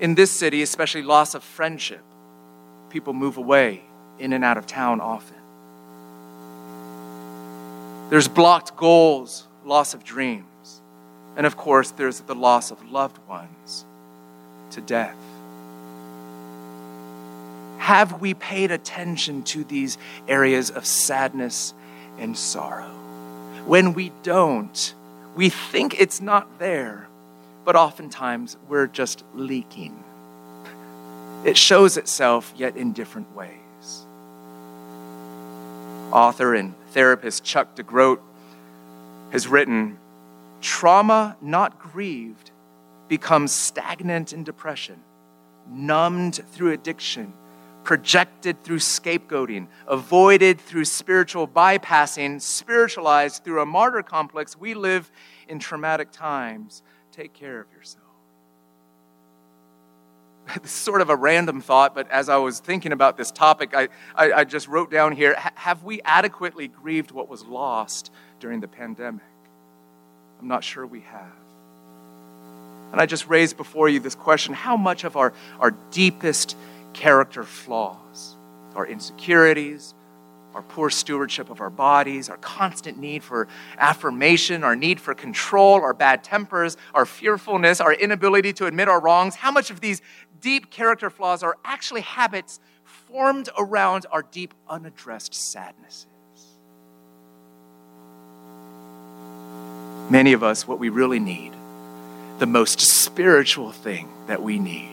In 0.00 0.14
this 0.14 0.30
city, 0.30 0.62
especially 0.62 1.02
loss 1.02 1.34
of 1.34 1.44
friendship. 1.44 2.00
People 2.88 3.12
move 3.12 3.36
away 3.36 3.82
in 4.18 4.32
and 4.32 4.42
out 4.42 4.56
of 4.56 4.66
town 4.66 5.02
often. 5.02 5.36
There's 8.08 8.28
blocked 8.28 8.74
goals, 8.74 9.46
loss 9.62 9.92
of 9.92 10.04
dreams. 10.04 10.80
And 11.36 11.44
of 11.44 11.58
course, 11.58 11.90
there's 11.90 12.20
the 12.20 12.34
loss 12.34 12.70
of 12.70 12.82
loved 12.90 13.18
ones 13.28 13.84
to 14.70 14.80
death. 14.80 15.21
Have 17.82 18.20
we 18.20 18.34
paid 18.34 18.70
attention 18.70 19.42
to 19.42 19.64
these 19.64 19.98
areas 20.28 20.70
of 20.70 20.86
sadness 20.86 21.74
and 22.16 22.38
sorrow? 22.38 22.92
When 23.66 23.92
we 23.92 24.12
don't, 24.22 24.94
we 25.34 25.48
think 25.48 26.00
it's 26.00 26.20
not 26.20 26.60
there, 26.60 27.08
but 27.64 27.74
oftentimes 27.74 28.56
we're 28.68 28.86
just 28.86 29.24
leaking. 29.34 30.00
It 31.44 31.56
shows 31.56 31.96
itself, 31.96 32.54
yet 32.56 32.76
in 32.76 32.92
different 32.92 33.34
ways. 33.34 34.06
Author 36.12 36.54
and 36.54 36.74
therapist 36.90 37.42
Chuck 37.42 37.74
DeGroat 37.74 38.20
has 39.32 39.48
written 39.48 39.98
trauma 40.60 41.36
not 41.42 41.80
grieved 41.80 42.52
becomes 43.08 43.50
stagnant 43.50 44.32
in 44.32 44.44
depression, 44.44 45.00
numbed 45.68 46.44
through 46.52 46.70
addiction, 46.70 47.32
projected 47.84 48.62
through 48.62 48.78
scapegoating, 48.78 49.66
avoided 49.86 50.60
through 50.60 50.84
spiritual 50.84 51.48
bypassing, 51.48 52.40
spiritualized 52.40 53.44
through 53.44 53.60
a 53.60 53.66
martyr 53.66 54.02
complex. 54.02 54.56
We 54.56 54.74
live 54.74 55.10
in 55.48 55.58
traumatic 55.58 56.10
times. 56.12 56.82
Take 57.10 57.32
care 57.32 57.60
of 57.60 57.66
yourself. 57.72 58.02
this 60.62 60.70
is 60.70 60.70
sort 60.70 61.00
of 61.00 61.10
a 61.10 61.16
random 61.16 61.60
thought, 61.60 61.94
but 61.94 62.10
as 62.10 62.28
I 62.28 62.36
was 62.36 62.60
thinking 62.60 62.92
about 62.92 63.16
this 63.16 63.30
topic, 63.30 63.74
I, 63.74 63.88
I, 64.14 64.32
I 64.32 64.44
just 64.44 64.68
wrote 64.68 64.90
down 64.90 65.12
here 65.12 65.34
have 65.54 65.84
we 65.84 66.00
adequately 66.02 66.68
grieved 66.68 67.10
what 67.10 67.28
was 67.28 67.44
lost 67.44 68.10
during 68.40 68.60
the 68.60 68.68
pandemic? 68.68 69.22
I'm 70.40 70.48
not 70.48 70.64
sure 70.64 70.86
we 70.86 71.00
have. 71.00 71.32
And 72.90 73.00
I 73.00 73.06
just 73.06 73.28
raised 73.28 73.56
before 73.56 73.88
you 73.88 74.00
this 74.00 74.14
question 74.14 74.52
how 74.52 74.76
much 74.76 75.04
of 75.04 75.16
our, 75.16 75.32
our 75.60 75.70
deepest 75.90 76.56
character 76.94 77.44
flaws, 77.44 78.36
our 78.74 78.86
insecurities, 78.86 79.94
our 80.54 80.62
poor 80.62 80.90
stewardship 80.90 81.50
of 81.50 81.60
our 81.60 81.70
bodies, 81.70 82.28
our 82.28 82.36
constant 82.38 82.98
need 82.98 83.22
for 83.22 83.48
affirmation, 83.78 84.64
our 84.64 84.76
need 84.76 85.00
for 85.00 85.14
control, 85.14 85.80
our 85.80 85.94
bad 85.94 86.22
tempers, 86.22 86.76
our 86.94 87.06
fearfulness, 87.06 87.80
our 87.80 87.94
inability 87.94 88.52
to 88.52 88.66
admit 88.66 88.88
our 88.88 89.00
wrongs, 89.00 89.34
how 89.34 89.50
much 89.50 89.70
of 89.70 89.80
these 89.80 90.02
deep 90.40 90.70
character 90.70 91.08
flaws 91.08 91.42
are 91.42 91.56
actually 91.64 92.02
habits 92.02 92.60
formed 92.84 93.48
around 93.56 94.06
our 94.10 94.22
deep 94.22 94.52
unaddressed 94.68 95.34
sadnesses. 95.34 96.06
Many 100.10 100.34
of 100.34 100.42
us, 100.42 100.68
what 100.68 100.78
we 100.78 100.90
really 100.90 101.20
need, 101.20 101.52
the 102.38 102.46
most 102.46 102.80
spiritual 102.80 103.72
thing 103.72 104.12
that 104.26 104.42
we 104.42 104.58
need, 104.58 104.91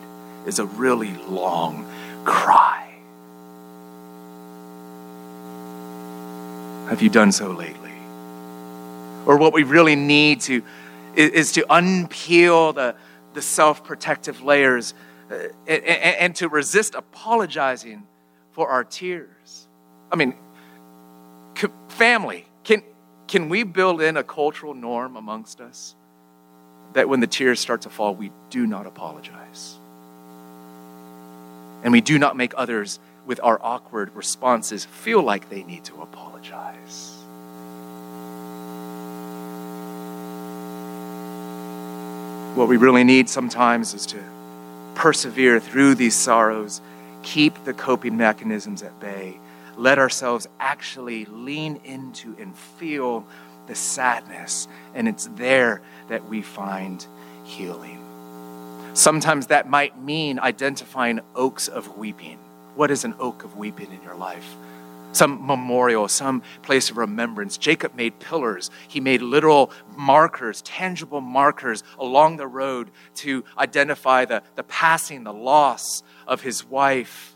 is 0.50 0.60
a 0.60 0.66
really 0.66 1.14
long 1.30 1.86
cry. 2.26 2.90
Have 6.90 7.02
you 7.02 7.10
done 7.10 7.32
so 7.32 7.52
lately? 7.52 7.94
Or 9.26 9.38
what 9.38 9.54
we 9.54 9.64
really 9.64 9.96
need 9.96 10.42
to 10.42 10.64
is, 11.16 11.30
is 11.32 11.52
to 11.54 11.62
unpeel 11.70 12.74
the, 12.74 12.96
the 13.36 13.42
self 13.42 13.84
protective 13.84 14.42
layers 14.42 14.96
uh, 15.32 15.36
and, 15.68 15.86
and 15.86 16.36
to 16.38 16.50
resist 16.50 16.96
apologizing 16.96 18.04
for 18.52 18.70
our 18.70 18.84
tears. 18.84 19.68
I 20.12 20.16
mean, 20.16 20.34
family, 21.90 22.48
can, 22.64 22.82
can 23.28 23.50
we 23.50 23.62
build 23.64 24.02
in 24.02 24.18
a 24.18 24.24
cultural 24.24 24.74
norm 24.74 25.16
amongst 25.16 25.62
us 25.62 25.96
that 26.94 27.08
when 27.08 27.20
the 27.20 27.28
tears 27.28 27.60
start 27.60 27.82
to 27.82 27.90
fall, 27.90 28.16
we 28.16 28.32
do 28.50 28.66
not 28.66 28.88
apologize? 28.88 29.78
And 31.84 31.92
we 31.92 32.02
do 32.02 32.20
not 32.20 32.36
make 32.36 32.54
others 32.58 33.00
with 33.26 33.40
our 33.44 33.60
awkward 33.62 34.16
responses 34.16 34.86
feel 34.86 35.22
like 35.22 35.50
they 35.50 35.64
need 35.64 35.84
to 35.86 36.02
apologize. 36.02 37.16
What 42.56 42.68
we 42.68 42.78
really 42.78 43.04
need 43.04 43.30
sometimes 43.30 43.94
is 43.94 44.06
to 44.08 44.20
persevere 44.96 45.60
through 45.60 45.96
these 45.96 46.16
sorrows, 46.16 46.82
keep 47.24 47.64
the 47.64 47.74
coping 47.74 48.18
mechanisms 48.18 48.84
at 48.84 49.00
bay, 49.00 49.40
let 49.78 50.00
ourselves 50.00 50.48
actually 50.60 51.26
lean 51.26 51.80
into 51.86 52.36
and 52.38 52.54
feel 52.54 53.26
the 53.68 53.76
sadness, 53.76 54.68
and 54.94 55.08
it's 55.08 55.30
there 55.36 55.82
that 56.10 56.28
we 56.28 56.42
find 56.42 57.06
healing. 57.46 58.09
Sometimes 58.94 59.48
that 59.48 59.70
might 59.70 60.02
mean 60.02 60.40
identifying 60.40 61.22
oaks 61.36 61.68
of 61.68 61.98
weeping. 61.98 62.38
What 62.76 62.92
is 62.92 63.04
an 63.04 63.16
oak 63.20 63.44
of 63.44 63.58
weeping 63.58 63.92
in 63.92 64.02
your 64.04 64.16
life? 64.16 64.56
some 65.12 65.46
memorial, 65.46 66.08
some 66.08 66.42
place 66.62 66.90
of 66.90 66.98
remembrance. 66.98 67.58
Jacob 67.58 67.96
made 67.96 68.20
pillars. 68.20 68.70
He 68.88 69.00
made 69.00 69.22
literal 69.22 69.72
markers, 69.96 70.62
tangible 70.62 71.22
markers 71.22 71.84
along 71.98 72.38
the 72.38 72.48
road 72.48 72.92
to 73.16 73.44
identify 73.58 74.26
the, 74.26 74.44
the 74.56 74.64
passing, 74.64 75.24
the 75.24 75.34
loss 75.34 76.04
of 76.28 76.42
his 76.42 76.66
wife, 76.66 77.36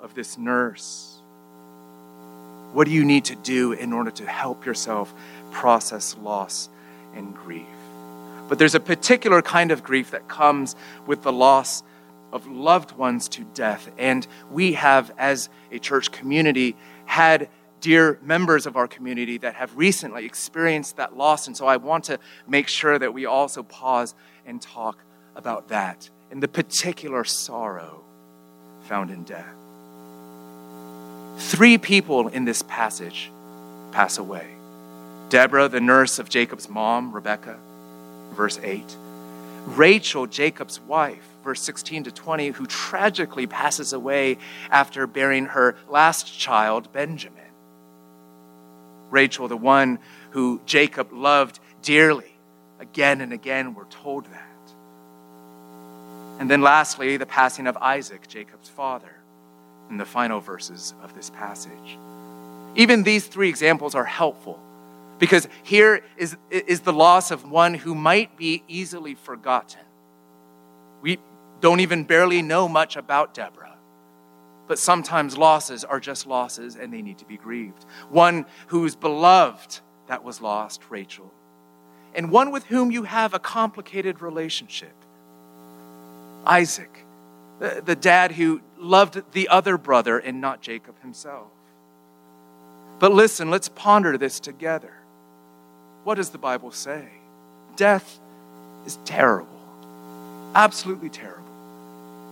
of 0.00 0.14
this 0.14 0.36
nurse. 0.36 1.20
What 2.72 2.86
do 2.86 2.90
you 2.90 3.04
need 3.04 3.26
to 3.26 3.36
do 3.36 3.72
in 3.72 3.92
order 3.92 4.10
to 4.12 4.26
help 4.26 4.66
yourself 4.66 5.14
process 5.50 6.16
loss 6.20 6.68
and 7.14 7.34
grief? 7.34 7.66
But 8.48 8.58
there's 8.58 8.74
a 8.74 8.80
particular 8.80 9.42
kind 9.42 9.70
of 9.70 9.82
grief 9.82 10.10
that 10.10 10.28
comes 10.28 10.76
with 11.06 11.22
the 11.22 11.32
loss 11.32 11.82
of 12.32 12.46
loved 12.46 12.92
ones 12.92 13.28
to 13.28 13.44
death. 13.54 13.90
And 13.96 14.26
we 14.50 14.74
have, 14.74 15.12
as 15.16 15.48
a 15.70 15.78
church 15.78 16.10
community, 16.10 16.76
had 17.06 17.48
dear 17.80 18.18
members 18.22 18.66
of 18.66 18.76
our 18.76 18.88
community 18.88 19.38
that 19.38 19.54
have 19.54 19.76
recently 19.76 20.24
experienced 20.24 20.96
that 20.96 21.16
loss. 21.16 21.46
And 21.46 21.56
so 21.56 21.66
I 21.66 21.76
want 21.76 22.04
to 22.04 22.18
make 22.48 22.66
sure 22.66 22.98
that 22.98 23.12
we 23.14 23.26
also 23.26 23.62
pause 23.62 24.14
and 24.46 24.60
talk 24.60 24.98
about 25.36 25.68
that 25.68 26.10
and 26.30 26.42
the 26.42 26.48
particular 26.48 27.24
sorrow 27.24 28.02
found 28.88 29.10
in 29.10 29.22
death. 29.24 29.54
Three 31.38 31.78
people 31.78 32.28
in 32.28 32.44
this 32.44 32.62
passage 32.62 33.30
pass 33.92 34.18
away 34.18 34.48
Deborah, 35.28 35.68
the 35.68 35.80
nurse 35.80 36.18
of 36.18 36.28
Jacob's 36.28 36.68
mom, 36.68 37.12
Rebecca, 37.12 37.58
verse 38.34 38.58
8. 38.62 38.96
Rachel, 39.66 40.26
Jacob's 40.26 40.78
wife, 40.80 41.26
verse 41.42 41.62
16 41.62 42.04
to 42.04 42.10
20, 42.10 42.48
who 42.48 42.66
tragically 42.66 43.46
passes 43.46 43.92
away 43.92 44.38
after 44.70 45.06
bearing 45.06 45.46
her 45.46 45.76
last 45.88 46.38
child, 46.38 46.92
Benjamin. 46.92 47.40
Rachel, 49.10 49.48
the 49.48 49.56
one 49.56 49.98
who 50.30 50.60
Jacob 50.66 51.12
loved 51.12 51.60
dearly. 51.82 52.32
Again 52.80 53.20
and 53.20 53.32
again, 53.32 53.74
we're 53.74 53.84
told 53.86 54.26
that. 54.26 54.42
And 56.40 56.50
then 56.50 56.60
lastly, 56.60 57.16
the 57.16 57.26
passing 57.26 57.66
of 57.66 57.76
Isaac, 57.76 58.28
Jacob's 58.28 58.68
father, 58.68 59.14
in 59.88 59.96
the 59.96 60.04
final 60.04 60.40
verses 60.40 60.92
of 61.02 61.14
this 61.14 61.30
passage. 61.30 61.98
Even 62.74 63.04
these 63.04 63.26
three 63.26 63.48
examples 63.48 63.94
are 63.94 64.04
helpful 64.04 64.58
because 65.18 65.48
here 65.62 66.02
is, 66.16 66.36
is 66.50 66.80
the 66.80 66.92
loss 66.92 67.30
of 67.30 67.50
one 67.50 67.74
who 67.74 67.94
might 67.94 68.36
be 68.36 68.62
easily 68.68 69.14
forgotten. 69.14 69.80
We 71.02 71.18
don't 71.60 71.80
even 71.80 72.04
barely 72.04 72.42
know 72.42 72.68
much 72.68 72.96
about 72.96 73.34
Deborah, 73.34 73.76
but 74.66 74.78
sometimes 74.78 75.38
losses 75.38 75.84
are 75.84 76.00
just 76.00 76.26
losses 76.26 76.76
and 76.76 76.92
they 76.92 77.02
need 77.02 77.18
to 77.18 77.24
be 77.24 77.36
grieved. 77.36 77.84
One 78.10 78.46
who's 78.68 78.96
beloved 78.96 79.80
that 80.08 80.24
was 80.24 80.40
lost, 80.40 80.82
Rachel, 80.90 81.32
and 82.14 82.30
one 82.30 82.50
with 82.50 82.64
whom 82.64 82.90
you 82.90 83.04
have 83.04 83.34
a 83.34 83.38
complicated 83.38 84.20
relationship, 84.20 84.94
Isaac, 86.44 87.04
the 87.58 87.96
dad 87.96 88.32
who 88.32 88.60
loved 88.78 89.22
the 89.32 89.48
other 89.48 89.78
brother 89.78 90.18
and 90.18 90.40
not 90.40 90.60
Jacob 90.60 91.00
himself. 91.00 91.48
But 92.98 93.12
listen, 93.12 93.50
let's 93.50 93.68
ponder 93.68 94.18
this 94.18 94.40
together. 94.40 94.92
What 96.04 96.16
does 96.16 96.30
the 96.30 96.38
Bible 96.38 96.70
say? 96.70 97.08
Death 97.76 98.20
is 98.86 98.98
terrible, 99.04 99.48
absolutely 100.54 101.08
terrible. 101.08 101.42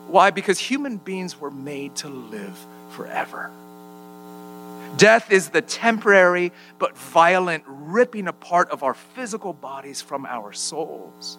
Why? 0.09 0.31
Because 0.31 0.59
human 0.59 0.99
beings 0.99 1.41
were 1.41 1.51
made 1.51 1.97
to 1.97 2.09
live 2.09 2.57
forever. 2.91 3.51
Death 4.99 5.33
is 5.33 5.49
the 5.49 5.63
temporary 5.63 6.53
but 6.79 6.97
violent 6.97 7.65
ripping 7.67 8.29
apart 8.29 8.71
of 8.71 8.83
our 8.83 8.95
physical 8.95 9.55
bodies 9.55 10.03
from 10.03 10.27
our 10.27 10.53
souls. 10.53 11.39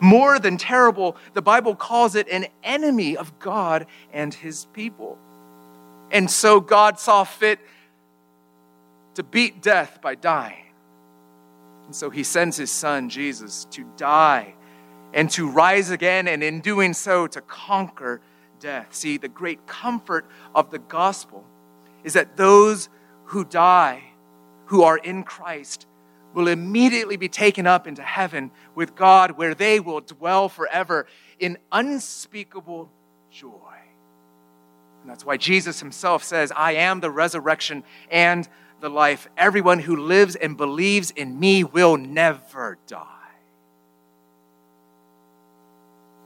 More 0.00 0.38
than 0.38 0.56
terrible, 0.56 1.16
the 1.34 1.42
Bible 1.42 1.74
calls 1.74 2.14
it 2.14 2.28
an 2.28 2.46
enemy 2.62 3.16
of 3.16 3.36
God 3.40 3.86
and 4.12 4.32
his 4.32 4.66
people. 4.66 5.18
And 6.12 6.30
so 6.30 6.60
God 6.60 7.00
saw 7.00 7.24
fit 7.24 7.58
to 9.14 9.22
beat 9.22 9.60
death 9.60 10.00
by 10.00 10.14
dying. 10.14 10.64
And 11.92 11.96
so 11.98 12.08
he 12.08 12.24
sends 12.24 12.56
his 12.56 12.70
son, 12.70 13.10
Jesus, 13.10 13.66
to 13.72 13.84
die 13.98 14.54
and 15.12 15.28
to 15.32 15.46
rise 15.46 15.90
again, 15.90 16.26
and 16.26 16.42
in 16.42 16.62
doing 16.62 16.94
so, 16.94 17.26
to 17.26 17.42
conquer 17.42 18.22
death. 18.60 18.94
See, 18.94 19.18
the 19.18 19.28
great 19.28 19.66
comfort 19.66 20.24
of 20.54 20.70
the 20.70 20.78
gospel 20.78 21.44
is 22.02 22.14
that 22.14 22.38
those 22.38 22.88
who 23.24 23.44
die, 23.44 24.04
who 24.68 24.84
are 24.84 24.96
in 24.96 25.22
Christ, 25.22 25.86
will 26.32 26.48
immediately 26.48 27.18
be 27.18 27.28
taken 27.28 27.66
up 27.66 27.86
into 27.86 28.02
heaven 28.02 28.52
with 28.74 28.94
God, 28.94 29.32
where 29.32 29.54
they 29.54 29.78
will 29.78 30.00
dwell 30.00 30.48
forever 30.48 31.06
in 31.38 31.58
unspeakable 31.70 32.90
joy. 33.30 33.74
And 35.02 35.10
that's 35.10 35.26
why 35.26 35.36
Jesus 35.36 35.80
himself 35.80 36.24
says, 36.24 36.54
I 36.56 36.72
am 36.72 37.00
the 37.00 37.10
resurrection 37.10 37.84
and 38.10 38.48
the 38.82 38.90
life. 38.90 39.26
Everyone 39.38 39.78
who 39.78 39.96
lives 39.96 40.36
and 40.36 40.56
believes 40.56 41.10
in 41.10 41.40
me 41.40 41.64
will 41.64 41.96
never 41.96 42.76
die. 42.86 43.06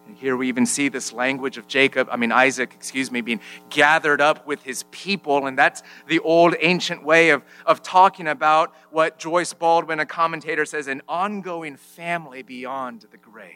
And 0.07 0.17
here 0.17 0.37
we 0.37 0.49
even 0.49 0.67
see 0.67 0.89
this 0.89 1.13
language 1.13 1.59
of 1.59 1.67
Jacob, 1.67 2.09
I 2.11 2.17
mean, 2.17 2.31
Isaac, 2.31 2.73
excuse 2.75 3.11
me, 3.11 3.21
being 3.21 3.41
gathered 3.71 4.21
up 4.21 4.47
with 4.47 4.63
his 4.63 4.85
people. 4.93 5.47
And 5.47 5.59
that's 5.59 5.83
the 6.07 6.21
old 6.21 6.55
ancient 6.61 7.05
way 7.05 7.31
of, 7.31 7.43
of 7.67 7.83
talking 7.83 8.29
about 8.29 8.73
what 8.91 9.19
Joyce 9.19 9.53
Baldwin, 9.53 9.99
a 9.99 10.07
commentator, 10.07 10.65
says 10.65 10.87
an 10.87 11.03
ongoing 11.09 11.77
family 11.77 12.43
beyond 12.43 13.07
the 13.11 13.17
grave. 13.17 13.51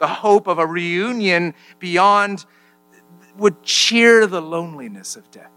The 0.00 0.08
hope 0.08 0.48
of 0.48 0.58
a 0.58 0.66
reunion 0.66 1.54
beyond 1.78 2.44
would 3.36 3.62
cheer 3.62 4.26
the 4.26 4.42
loneliness 4.42 5.14
of 5.14 5.30
death, 5.30 5.51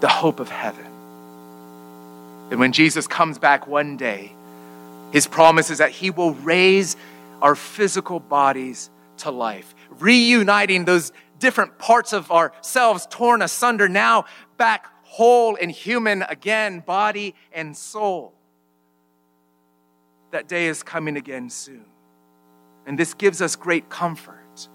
the 0.00 0.08
hope 0.08 0.40
of 0.40 0.48
heaven. 0.48 0.86
And 2.50 2.58
when 2.58 2.72
Jesus 2.72 3.06
comes 3.06 3.38
back 3.38 3.66
one 3.66 3.96
day, 3.96 4.32
his 5.10 5.26
promise 5.26 5.70
is 5.70 5.78
that 5.78 5.90
He 5.90 6.10
will 6.10 6.34
raise 6.34 6.96
our 7.42 7.54
physical 7.54 8.20
bodies 8.20 8.90
to 9.18 9.30
life, 9.30 9.74
reuniting 9.98 10.84
those 10.84 11.12
different 11.38 11.78
parts 11.78 12.12
of 12.12 12.30
ourselves 12.30 13.06
torn 13.10 13.42
asunder, 13.42 13.88
now 13.88 14.26
back 14.56 14.86
whole 15.04 15.56
and 15.60 15.70
human 15.70 16.22
again, 16.22 16.80
body 16.80 17.34
and 17.52 17.76
soul. 17.76 18.32
That 20.30 20.46
day 20.46 20.66
is 20.66 20.82
coming 20.82 21.16
again 21.16 21.50
soon. 21.50 21.84
And 22.86 22.98
this 22.98 23.14
gives 23.14 23.42
us 23.42 23.56
great 23.56 23.88
comfort 23.88 24.68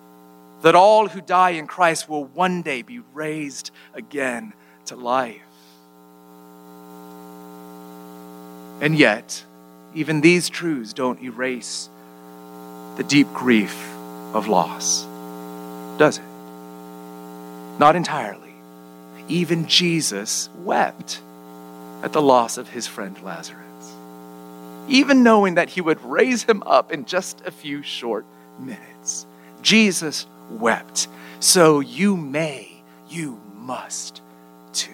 that 0.61 0.75
all 0.75 1.07
who 1.07 1.21
die 1.21 1.51
in 1.51 1.67
Christ 1.67 2.09
will 2.09 2.25
one 2.25 2.61
day 2.61 2.81
be 2.81 2.99
raised 3.13 3.71
again 3.93 4.53
to 4.87 4.95
life. 4.95 5.41
And 8.81 8.97
yet, 8.97 9.43
even 9.93 10.21
these 10.21 10.49
truths 10.49 10.93
don't 10.93 11.21
erase 11.23 11.89
the 12.97 13.03
deep 13.03 13.31
grief 13.33 13.75
of 14.33 14.47
loss, 14.47 15.03
does 15.97 16.17
it? 16.17 16.23
Not 17.79 17.95
entirely. 17.95 18.53
Even 19.27 19.67
Jesus 19.67 20.49
wept 20.57 21.21
at 22.03 22.13
the 22.13 22.21
loss 22.21 22.57
of 22.57 22.69
his 22.69 22.85
friend 22.85 23.19
Lazarus, 23.23 23.93
even 24.87 25.23
knowing 25.23 25.55
that 25.55 25.69
he 25.69 25.81
would 25.81 26.03
raise 26.03 26.43
him 26.43 26.61
up 26.63 26.91
in 26.91 27.05
just 27.05 27.41
a 27.45 27.51
few 27.51 27.81
short 27.81 28.25
minutes. 28.59 29.25
Jesus 29.61 30.27
wept. 30.51 31.07
So 31.39 31.79
you 31.79 32.15
may, 32.15 32.81
you 33.09 33.39
must 33.55 34.21
too. 34.75 34.91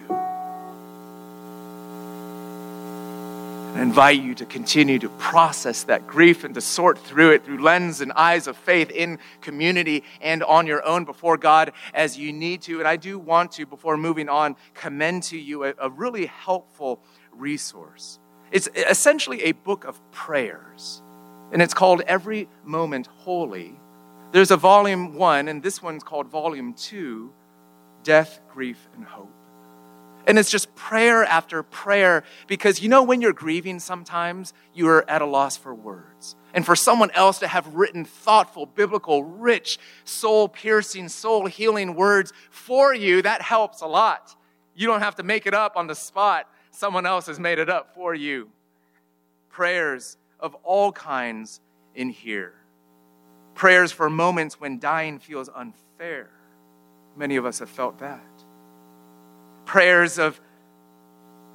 I 3.74 3.80
invite 3.82 4.22
you 4.22 4.34
to 4.36 4.44
continue 4.44 4.98
to 4.98 5.08
process 5.08 5.84
that 5.84 6.06
grief 6.06 6.44
and 6.44 6.54
to 6.54 6.60
sort 6.60 6.98
through 6.98 7.32
it 7.32 7.44
through 7.44 7.62
lens 7.62 8.00
and 8.00 8.12
eyes 8.12 8.46
of 8.46 8.56
faith 8.56 8.90
in 8.90 9.18
community 9.40 10.04
and 10.20 10.42
on 10.42 10.66
your 10.66 10.84
own 10.86 11.04
before 11.04 11.36
God 11.36 11.72
as 11.94 12.16
you 12.16 12.32
need 12.32 12.62
to. 12.62 12.78
And 12.78 12.86
I 12.86 12.96
do 12.96 13.18
want 13.18 13.52
to, 13.52 13.66
before 13.66 13.96
moving 13.96 14.28
on, 14.28 14.56
commend 14.74 15.24
to 15.24 15.38
you 15.38 15.64
a, 15.64 15.74
a 15.78 15.90
really 15.90 16.26
helpful 16.26 17.00
resource. 17.32 18.18
It's 18.52 18.68
essentially 18.76 19.42
a 19.44 19.52
book 19.52 19.84
of 19.84 19.98
prayers, 20.12 21.02
and 21.50 21.62
it's 21.62 21.74
called 21.74 22.02
Every 22.06 22.48
Moment 22.64 23.06
Holy. 23.06 23.72
There's 24.32 24.50
a 24.50 24.56
volume 24.58 25.14
one, 25.14 25.48
and 25.48 25.62
this 25.62 25.82
one's 25.82 26.04
called 26.04 26.28
volume 26.28 26.74
two 26.74 27.32
Death, 28.02 28.40
Grief, 28.52 28.88
and 28.94 29.04
Hope. 29.04 29.32
And 30.26 30.38
it's 30.38 30.50
just 30.50 30.74
prayer 30.74 31.24
after 31.24 31.62
prayer 31.62 32.22
because 32.46 32.80
you 32.80 32.88
know, 32.88 33.02
when 33.02 33.20
you're 33.20 33.32
grieving, 33.32 33.80
sometimes 33.80 34.52
you 34.72 34.88
are 34.88 35.08
at 35.10 35.22
a 35.22 35.26
loss 35.26 35.56
for 35.56 35.74
words. 35.74 36.36
And 36.54 36.64
for 36.64 36.76
someone 36.76 37.10
else 37.12 37.38
to 37.40 37.48
have 37.48 37.74
written 37.74 38.04
thoughtful, 38.04 38.66
biblical, 38.66 39.24
rich, 39.24 39.78
soul 40.04 40.48
piercing, 40.48 41.08
soul 41.08 41.46
healing 41.46 41.94
words 41.94 42.32
for 42.50 42.94
you, 42.94 43.22
that 43.22 43.42
helps 43.42 43.80
a 43.80 43.86
lot. 43.86 44.36
You 44.74 44.86
don't 44.86 45.00
have 45.00 45.16
to 45.16 45.22
make 45.22 45.46
it 45.46 45.54
up 45.54 45.76
on 45.76 45.86
the 45.86 45.94
spot, 45.94 46.46
someone 46.70 47.06
else 47.06 47.26
has 47.26 47.40
made 47.40 47.58
it 47.58 47.68
up 47.68 47.94
for 47.94 48.14
you. 48.14 48.50
Prayers 49.48 50.16
of 50.38 50.54
all 50.62 50.92
kinds 50.92 51.60
in 51.94 52.08
here. 52.10 52.54
Prayers 53.54 53.92
for 53.92 54.08
moments 54.08 54.60
when 54.60 54.78
dying 54.78 55.18
feels 55.18 55.50
unfair. 55.54 56.30
Many 57.16 57.36
of 57.36 57.44
us 57.44 57.58
have 57.58 57.68
felt 57.68 57.98
that 57.98 58.31
prayers 59.64 60.18
of 60.18 60.40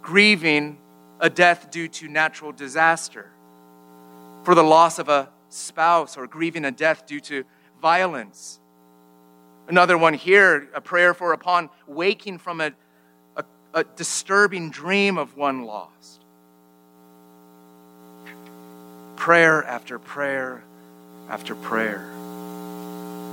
grieving 0.02 0.78
a 1.20 1.30
death 1.30 1.70
due 1.72 1.88
to 1.88 2.08
natural 2.08 2.52
disaster, 2.52 3.30
for 4.44 4.56
the 4.56 4.64
loss 4.64 5.00
of 5.00 5.10
a 5.10 5.30
spouse, 5.50 6.18
or 6.18 6.28
grieving 6.28 6.66
a 6.66 6.72
death 6.72 7.06
due 7.06 7.20
to 7.20 7.44
violence. 7.82 8.60
Another 9.68 9.98
one 9.98 10.14
here, 10.14 10.70
a 10.74 10.80
prayer 10.80 11.14
for 11.14 11.34
upon 11.34 11.70
waking 11.88 12.38
from 12.38 12.62
a, 12.62 12.72
a, 13.36 13.44
a 13.74 13.84
disturbing 13.84 14.70
dream 14.70 15.18
of 15.18 15.36
one 15.36 15.64
lost. 15.64 16.22
Prayer 19.18 19.64
after 19.66 20.00
prayer 20.00 20.64
after 21.30 21.56
prayer. 21.56 22.08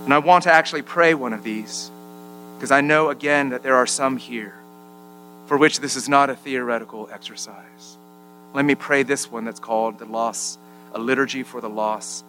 And 0.05 0.13
I 0.13 0.19
want 0.19 0.45
to 0.45 0.53
actually 0.53 0.83
pray 0.83 1.15
one 1.15 1.33
of 1.33 1.45
these 1.45 1.91
because 2.57 2.73
I 2.73 2.81
know 2.81 3.11
again 3.11 3.51
that 3.51 3.63
there 3.63 3.77
are 3.77 3.87
some 3.87 4.17
here 4.17 4.55
for 5.47 5.57
which 5.57 5.81
this 5.81 5.97
is 5.97 6.09
not 6.09 6.31
a 6.31 6.37
theoretical 6.37 7.09
exercise. 7.13 7.99
Let 8.55 8.65
me 8.65 8.75
pray 8.75 9.03
this 9.03 9.31
one 9.31 9.45
that's 9.45 9.61
called 9.61 9.99
the 9.99 10.05
loss, 10.05 10.59
a 10.95 10.99
liturgy 10.99 11.43
for 11.43 11.61
the 11.61 11.69
loss 11.69 12.25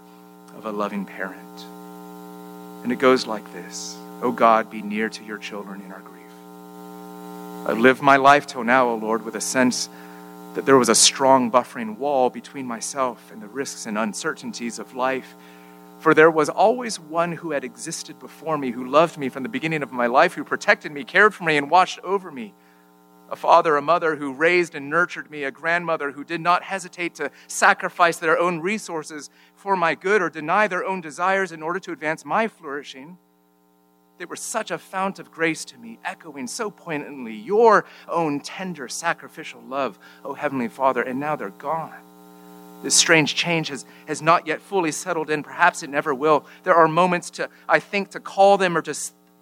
of 0.58 0.66
a 0.66 0.72
loving 0.72 1.06
parent. 1.06 1.66
And 2.84 2.92
it 2.92 3.00
goes 3.00 3.26
like 3.26 3.52
this 3.54 3.98
O 4.22 4.32
God, 4.32 4.70
be 4.70 4.82
near 4.82 5.10
to 5.10 5.24
your 5.24 5.38
children 5.38 5.82
in 5.82 5.92
our 5.92 6.00
grief. 6.00 6.16
I've 7.68 7.80
lived 7.80 8.02
my 8.02 8.18
life 8.18 8.48
till 8.48 8.64
now, 8.64 8.88
O 8.88 8.92
oh 8.92 8.96
Lord, 8.96 9.26
with 9.26 9.36
a 9.36 9.42
sense 9.42 9.90
that 10.54 10.66
there 10.66 10.78
was 10.78 10.90
a 10.90 10.96
strong 10.96 11.52
buffering 11.52 11.98
wall 11.98 12.30
between 12.30 12.66
myself 12.66 13.32
and 13.32 13.42
the 13.42 13.48
risks 13.48 13.86
and 13.86 13.98
uncertainties 13.98 14.80
of 14.80 14.96
life. 14.96 15.36
For 16.00 16.14
there 16.14 16.32
was 16.32 16.50
always 16.50 17.00
one 17.00 17.34
who 17.34 17.52
had 17.52 17.64
existed 17.64 18.20
before 18.20 18.58
me, 18.58 18.72
who 18.72 18.88
loved 18.88 19.18
me 19.18 19.30
from 19.30 19.44
the 19.44 19.50
beginning 19.50 19.84
of 19.84 19.92
my 19.92 20.08
life, 20.08 20.34
who 20.34 20.44
protected 20.44 20.92
me, 20.92 21.04
cared 21.04 21.34
for 21.34 21.44
me, 21.44 21.58
and 21.58 21.70
watched 21.70 22.00
over 22.04 22.32
me. 22.32 22.54
A 23.30 23.36
father, 23.36 23.76
a 23.76 23.82
mother 23.82 24.16
who 24.16 24.34
raised 24.34 24.76
and 24.76 24.90
nurtured 24.90 25.32
me, 25.32 25.44
a 25.44 25.52
grandmother 25.52 26.12
who 26.12 26.24
did 26.24 26.42
not 26.42 26.64
hesitate 26.64 27.16
to 27.16 27.32
sacrifice 27.48 28.18
their 28.18 28.38
own 28.38 28.60
resources 28.60 29.30
for 29.56 29.76
my 29.76 29.96
good 29.96 30.22
or 30.22 30.30
deny 30.30 30.68
their 30.68 30.86
own 30.86 31.02
desires 31.02 31.52
in 31.52 31.64
order 31.64 31.80
to 31.80 31.92
advance 31.92 32.24
my 32.24 32.48
flourishing. 32.48 33.18
They 34.18 34.26
were 34.26 34.36
such 34.36 34.72
a 34.72 34.78
fount 34.78 35.20
of 35.20 35.32
grace 35.32 35.66
to 35.66 35.78
me, 35.78 36.00
echoing 36.06 36.48
so 36.48 36.70
poignantly 36.70 37.34
your 37.34 37.86
own 38.08 38.40
tender 38.40 38.88
sacrificial 38.88 39.62
love, 39.62 40.00
O 40.24 40.34
Heavenly 40.34 40.68
Father, 40.70 41.02
and 41.02 41.20
now 41.20 41.36
they're 41.36 41.50
gone. 41.50 41.94
This 42.84 42.96
strange 42.96 43.36
change 43.36 43.70
has, 43.70 43.86
has 44.08 44.22
not 44.22 44.46
yet 44.46 44.62
fully 44.62 44.92
settled 44.92 45.30
in. 45.30 45.42
Perhaps 45.42 45.82
it 45.82 45.90
never 45.90 46.14
will. 46.14 46.46
There 46.64 46.76
are 46.76 46.88
moments 46.88 47.32
to, 47.32 47.50
I 47.68 47.80
think, 47.80 48.12
to 48.12 48.20
call 48.20 48.58
them 48.58 48.78
or 48.78 48.82
to, 48.84 48.96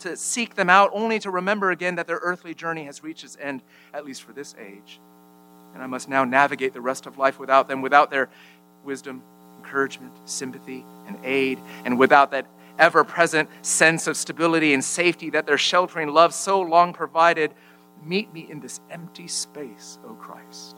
to 0.04 0.16
seek 0.16 0.56
them 0.56 0.70
out, 0.70 0.92
only 0.94 1.20
to 1.20 1.32
remember 1.32 1.72
again 1.72 1.96
that 1.96 2.08
their 2.08 2.20
earthly 2.22 2.54
journey 2.54 2.86
has 2.86 3.04
reached 3.04 3.24
its 3.24 3.38
end, 3.42 3.62
at 3.94 4.06
least 4.06 4.24
for 4.24 4.32
this 4.32 4.56
age. 4.60 5.00
And 5.74 5.82
I 5.82 5.88
must 5.88 6.08
now 6.08 6.24
navigate 6.24 6.74
the 6.74 6.82
rest 6.82 7.06
of 7.06 7.18
life 7.18 7.40
without 7.40 7.68
them, 7.68 7.82
without 7.82 8.12
their 8.12 8.30
wisdom, 8.84 9.24
encouragement, 9.58 10.14
sympathy, 10.26 10.86
and 11.08 11.18
aid, 11.24 11.60
and 11.84 11.98
without 11.98 12.32
that 12.32 12.46
ever 12.80 13.04
present 13.04 13.50
sense 13.62 14.08
of 14.08 14.18
stability 14.18 14.74
and 14.74 14.84
safety 14.84 15.30
that 15.32 15.46
their 15.46 15.58
sheltering 15.58 16.10
love 16.10 16.34
so 16.34 16.62
long 16.62 16.94
provided. 16.94 17.54
Meet 18.04 18.34
me 18.34 18.48
in 18.50 18.60
this 18.60 18.80
empty 18.90 19.28
space, 19.28 19.98
O 20.06 20.14
Christ. 20.14 20.76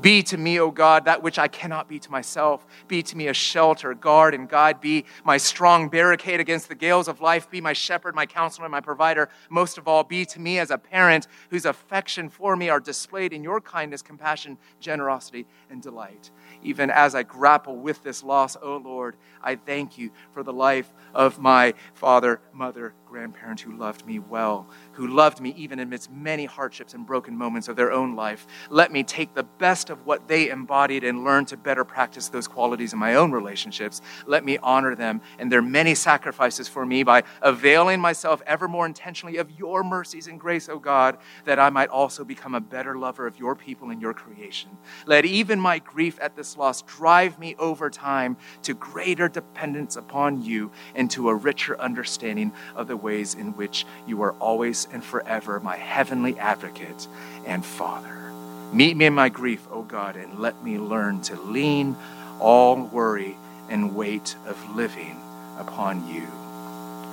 Be 0.00 0.22
to 0.24 0.36
me, 0.36 0.60
O 0.60 0.70
God, 0.70 1.06
that 1.06 1.22
which 1.22 1.38
I 1.38 1.48
cannot 1.48 1.88
be 1.88 1.98
to 1.98 2.10
myself. 2.10 2.64
Be 2.86 3.02
to 3.02 3.16
me 3.16 3.26
a 3.26 3.34
shelter, 3.34 3.94
guard, 3.94 4.32
and 4.32 4.48
guide. 4.48 4.80
Be 4.80 5.04
my 5.24 5.38
strong 5.38 5.88
barricade 5.88 6.38
against 6.38 6.68
the 6.68 6.74
gales 6.76 7.08
of 7.08 7.20
life. 7.20 7.50
Be 7.50 7.60
my 7.60 7.72
shepherd, 7.72 8.14
my 8.14 8.26
counselor, 8.26 8.68
my 8.68 8.80
provider. 8.80 9.28
Most 9.50 9.76
of 9.76 9.88
all, 9.88 10.04
be 10.04 10.24
to 10.26 10.40
me 10.40 10.60
as 10.60 10.70
a 10.70 10.78
parent 10.78 11.26
whose 11.50 11.64
affection 11.64 12.28
for 12.28 12.54
me 12.54 12.68
are 12.68 12.78
displayed 12.80 13.32
in 13.32 13.42
your 13.42 13.60
kindness, 13.60 14.02
compassion, 14.02 14.56
generosity, 14.78 15.46
and 15.68 15.82
delight. 15.82 16.30
Even 16.62 16.90
as 16.90 17.14
I 17.14 17.24
grapple 17.24 17.76
with 17.76 18.02
this 18.04 18.22
loss, 18.22 18.56
O 18.62 18.76
Lord, 18.76 19.16
I 19.42 19.56
thank 19.56 19.98
you 19.98 20.10
for 20.32 20.44
the 20.44 20.52
life 20.52 20.92
of 21.12 21.40
my 21.40 21.74
father, 21.94 22.40
mother, 22.52 22.94
grandparent 23.08 23.60
who 23.60 23.76
loved 23.76 24.04
me 24.04 24.18
well, 24.18 24.66
who 24.92 25.06
loved 25.06 25.40
me 25.40 25.54
even 25.56 25.78
amidst 25.78 26.10
many 26.12 26.44
hardships 26.44 26.92
and 26.92 27.06
broken 27.06 27.36
moments 27.36 27.68
of 27.68 27.76
their 27.76 27.90
own 27.90 28.14
life. 28.14 28.46
Let 28.68 28.92
me 28.92 29.02
take 29.02 29.34
the 29.34 29.44
best 29.44 29.88
of 29.88 30.04
what 30.04 30.28
they 30.28 30.50
embodied 30.50 31.04
and 31.04 31.24
learn 31.24 31.46
to 31.46 31.56
better 31.56 31.84
practice 31.84 32.28
those 32.28 32.46
qualities 32.46 32.92
in 32.92 32.98
my 32.98 33.14
own 33.14 33.32
relationships. 33.32 34.02
Let 34.26 34.44
me 34.44 34.58
honor 34.58 34.94
them 34.94 35.22
and 35.38 35.50
their 35.50 35.62
many 35.62 35.94
sacrifices 35.94 36.68
for 36.68 36.84
me 36.84 37.02
by 37.02 37.24
availing 37.40 38.00
myself 38.00 38.42
ever 38.46 38.68
more 38.68 38.84
intentionally 38.84 39.38
of 39.38 39.50
your 39.58 39.82
mercies 39.82 40.26
and 40.26 40.38
grace, 40.38 40.68
O 40.68 40.78
God, 40.78 41.16
that 41.46 41.58
I 41.58 41.70
might 41.70 41.88
also 41.88 42.24
become 42.24 42.54
a 42.54 42.60
better 42.60 42.98
lover 42.98 43.26
of 43.26 43.38
your 43.38 43.56
people 43.56 43.90
and 43.90 44.02
your 44.02 44.12
creation. 44.12 44.70
Let 45.06 45.24
even 45.24 45.58
my 45.58 45.78
grief 45.78 46.18
at 46.20 46.36
this 46.36 46.56
loss 46.56 46.82
drive 46.82 47.38
me 47.38 47.54
over 47.58 47.88
time 47.88 48.36
to 48.62 48.74
greater 48.74 49.28
dependence 49.28 49.96
upon 49.96 50.42
you 50.42 50.70
and 50.94 51.10
to 51.12 51.30
a 51.30 51.34
richer 51.34 51.80
understanding 51.80 52.52
of 52.74 52.86
the 52.86 52.97
ways 53.02 53.34
in 53.34 53.56
which 53.56 53.86
you 54.06 54.22
are 54.22 54.32
always 54.34 54.86
and 54.92 55.04
forever 55.04 55.60
my 55.60 55.76
heavenly 55.76 56.38
advocate 56.38 57.06
and 57.46 57.64
Father. 57.64 58.32
Meet 58.72 58.96
me 58.96 59.06
in 59.06 59.14
my 59.14 59.28
grief, 59.28 59.66
O 59.70 59.82
God, 59.82 60.16
and 60.16 60.38
let 60.38 60.62
me 60.62 60.78
learn 60.78 61.22
to 61.22 61.40
lean 61.40 61.96
all 62.38 62.76
worry 62.76 63.36
and 63.70 63.94
weight 63.94 64.36
of 64.46 64.76
living 64.76 65.20
upon 65.58 66.06
you. 66.08 66.26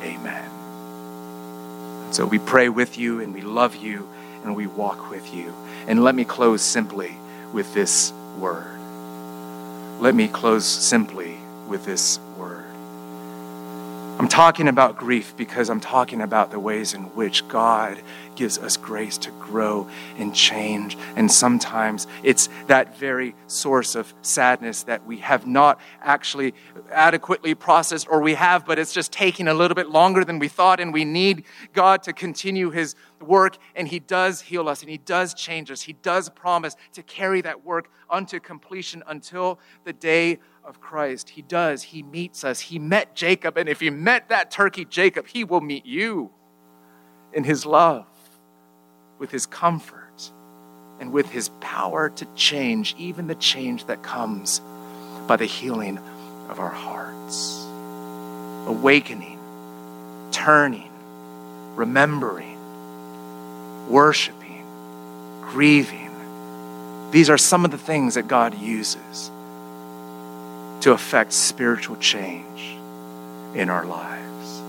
Amen. 0.01 0.51
So 2.11 2.25
we 2.25 2.39
pray 2.39 2.69
with 2.69 2.97
you 2.97 3.21
and 3.21 3.33
we 3.33 3.41
love 3.41 3.75
you 3.75 4.07
and 4.43 4.55
we 4.55 4.67
walk 4.67 5.09
with 5.09 5.33
you. 5.33 5.53
And 5.87 6.03
let 6.03 6.15
me 6.15 6.25
close 6.25 6.61
simply 6.61 7.15
with 7.51 7.73
this 7.73 8.11
word. 8.37 8.79
Let 9.99 10.13
me 10.13 10.27
close 10.27 10.65
simply 10.65 11.37
with 11.67 11.85
this 11.85 12.19
I'm 14.17 14.29
talking 14.29 14.69
about 14.69 14.97
grief 14.97 15.35
because 15.35 15.69
I'm 15.69 15.81
talking 15.81 16.21
about 16.21 16.49
the 16.49 16.59
ways 16.59 16.93
in 16.93 17.03
which 17.15 17.45
God 17.49 18.01
gives 18.37 18.57
us 18.57 18.77
grace 18.77 19.17
to 19.19 19.31
grow 19.31 19.89
and 20.17 20.33
change. 20.33 20.97
And 21.17 21.29
sometimes 21.29 22.07
it's 22.23 22.47
that 22.67 22.97
very 22.97 23.35
source 23.47 23.93
of 23.93 24.13
sadness 24.21 24.83
that 24.83 25.05
we 25.05 25.17
have 25.17 25.45
not 25.45 25.81
actually 26.01 26.53
adequately 26.91 27.55
processed, 27.55 28.07
or 28.09 28.21
we 28.21 28.35
have, 28.35 28.65
but 28.65 28.79
it's 28.79 28.93
just 28.93 29.11
taking 29.11 29.49
a 29.49 29.53
little 29.53 29.75
bit 29.75 29.89
longer 29.89 30.23
than 30.23 30.39
we 30.39 30.47
thought. 30.47 30.79
And 30.79 30.93
we 30.93 31.03
need 31.03 31.43
God 31.73 32.01
to 32.03 32.13
continue 32.13 32.69
His 32.69 32.95
work, 33.19 33.57
and 33.75 33.85
He 33.85 33.99
does 33.99 34.39
heal 34.41 34.69
us, 34.69 34.81
and 34.81 34.89
He 34.89 34.97
does 34.97 35.33
change 35.33 35.69
us. 35.71 35.81
He 35.81 35.93
does 35.93 36.29
promise 36.29 36.77
to 36.93 37.03
carry 37.03 37.41
that 37.41 37.65
work 37.65 37.89
unto 38.09 38.39
completion 38.39 39.03
until 39.07 39.59
the 39.83 39.93
day 39.93 40.39
of 40.65 40.81
Christ. 40.81 41.29
He 41.29 41.41
does. 41.41 41.83
He 41.83 42.03
meets 42.03 42.43
us. 42.43 42.59
He 42.59 42.79
met 42.79 43.15
Jacob. 43.15 43.57
And 43.57 43.69
if 43.69 43.79
he 43.79 43.89
met 43.89 44.29
that 44.29 44.51
turkey, 44.51 44.85
Jacob, 44.85 45.27
he 45.27 45.43
will 45.43 45.61
meet 45.61 45.85
you 45.85 46.31
in 47.33 47.43
his 47.43 47.65
love, 47.65 48.07
with 49.19 49.31
his 49.31 49.45
comfort, 49.45 50.31
and 50.99 51.11
with 51.11 51.29
his 51.29 51.49
power 51.59 52.09
to 52.09 52.25
change, 52.35 52.95
even 52.97 53.27
the 53.27 53.35
change 53.35 53.85
that 53.85 54.01
comes 54.01 54.61
by 55.27 55.35
the 55.35 55.45
healing 55.45 55.97
of 56.49 56.59
our 56.59 56.69
hearts. 56.69 57.63
Awakening, 58.67 59.37
turning, 60.31 60.91
remembering, 61.75 62.57
worshiping, 63.89 64.63
grieving. 65.41 66.01
These 67.11 67.29
are 67.29 67.37
some 67.37 67.65
of 67.65 67.71
the 67.71 67.77
things 67.77 68.15
that 68.15 68.27
God 68.27 68.57
uses 68.57 69.29
to 70.85 70.91
affect 70.91 71.33
spiritual 71.33 71.95
change 71.95 72.77
in 73.55 73.71
our 73.71 73.87
lives. 73.87 74.61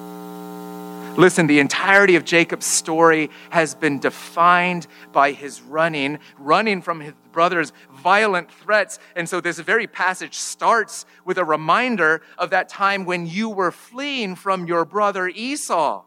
Listen, 1.19 1.47
the 1.47 1.59
entirety 1.59 2.17
of 2.17 2.25
Jacob's 2.25 2.65
story 2.65 3.29
has 3.51 3.75
been 3.75 3.99
defined 3.99 4.87
by 5.13 5.33
his 5.33 5.61
running, 5.61 6.19
running 6.39 6.81
from 6.81 7.01
his 7.01 7.13
brother's 7.33 7.71
violent 7.93 8.51
threats. 8.51 8.99
And 9.15 9.29
so 9.29 9.43
this 9.43 9.59
very 9.59 9.87
passage 9.87 10.33
starts 10.39 11.05
with 11.27 11.37
a 11.37 11.45
reminder 11.45 12.23
of 12.39 12.49
that 12.49 12.71
time 12.71 13.05
when 13.05 13.27
you 13.27 13.51
were 13.51 13.71
fleeing 13.71 14.37
from 14.37 14.67
your 14.67 14.87
brother 14.87 15.29
Esau. 15.29 16.03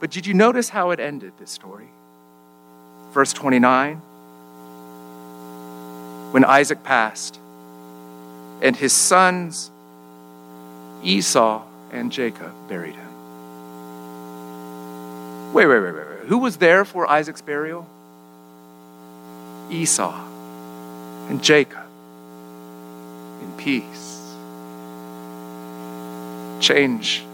But 0.00 0.10
did 0.10 0.26
you 0.26 0.34
notice 0.34 0.68
how 0.68 0.90
it 0.90 1.00
ended, 1.00 1.32
this 1.38 1.50
story? 1.50 1.88
Verse 3.10 3.32
29 3.32 4.02
when 6.30 6.44
Isaac 6.44 6.82
passed, 6.84 7.38
and 8.62 8.76
his 8.76 8.92
sons 8.92 9.70
Esau 11.02 11.62
and 11.92 12.12
Jacob 12.12 12.52
buried 12.68 12.94
him. 12.94 13.10
Wait, 15.52 15.66
wait, 15.66 15.80
wait, 15.80 15.94
wait, 15.94 16.08
wait. 16.08 16.28
Who 16.28 16.38
was 16.38 16.58
there 16.58 16.84
for 16.84 17.10
Isaac's 17.10 17.42
burial? 17.42 17.86
Esau 19.70 20.14
and 21.28 21.42
Jacob 21.42 21.86
in 23.42 23.52
peace. 23.56 24.18
Change 26.60 27.24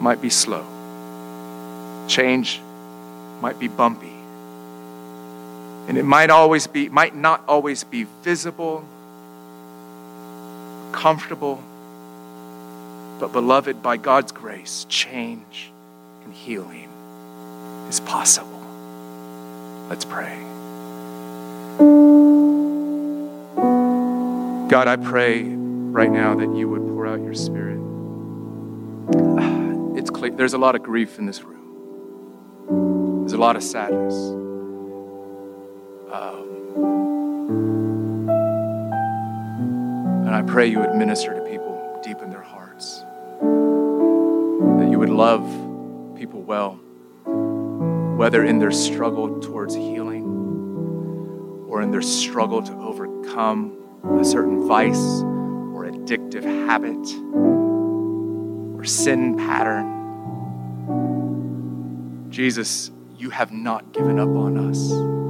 might 0.00 0.20
be 0.20 0.30
slow, 0.30 0.64
change 2.08 2.60
might 3.40 3.58
be 3.58 3.68
bumpy. 3.68 4.23
And 5.88 5.98
it 5.98 6.04
might 6.04 6.30
always 6.30 6.66
be, 6.66 6.88
might 6.88 7.14
not 7.14 7.44
always 7.46 7.84
be 7.84 8.04
visible, 8.22 8.84
comfortable, 10.92 11.62
but 13.20 13.32
beloved, 13.32 13.82
by 13.82 13.96
God's 13.96 14.32
grace, 14.32 14.86
change 14.88 15.70
and 16.24 16.32
healing 16.32 16.88
is 17.88 18.00
possible. 18.00 18.60
Let's 19.88 20.04
pray. 20.04 20.38
God, 24.68 24.88
I 24.88 24.96
pray 24.96 25.44
right 25.44 26.10
now 26.10 26.34
that 26.34 26.56
you 26.56 26.68
would 26.68 26.80
pour 26.80 27.06
out 27.06 27.20
your 27.20 27.34
spirit. 27.34 27.78
It's 29.98 30.10
clear, 30.10 30.32
there's 30.32 30.54
a 30.54 30.58
lot 30.58 30.74
of 30.74 30.82
grief 30.82 31.18
in 31.18 31.26
this 31.26 31.42
room. 31.42 33.20
There's 33.20 33.34
a 33.34 33.38
lot 33.38 33.56
of 33.56 33.62
sadness. 33.62 34.14
Um, 36.14 36.76
and 40.24 40.30
I 40.30 40.42
pray 40.42 40.68
you 40.68 40.78
would 40.78 40.94
minister 40.94 41.34
to 41.34 41.40
people 41.40 42.00
deep 42.04 42.22
in 42.22 42.30
their 42.30 42.40
hearts, 42.40 43.00
that 44.78 44.88
you 44.88 45.00
would 45.00 45.08
love 45.08 45.42
people 46.16 46.40
well, 46.42 46.74
whether 48.16 48.44
in 48.44 48.60
their 48.60 48.70
struggle 48.70 49.40
towards 49.40 49.74
healing 49.74 51.66
or 51.68 51.82
in 51.82 51.90
their 51.90 52.00
struggle 52.00 52.62
to 52.62 52.72
overcome 52.74 53.76
a 54.20 54.24
certain 54.24 54.68
vice 54.68 55.22
or 55.74 55.84
addictive 55.90 56.44
habit 56.44 56.94
or 58.78 58.84
sin 58.84 59.36
pattern. 59.36 59.90
Jesus, 62.30 62.92
you 63.16 63.30
have 63.30 63.50
not 63.50 63.92
given 63.92 64.20
up 64.20 64.28
on 64.28 64.56
us. 64.70 65.23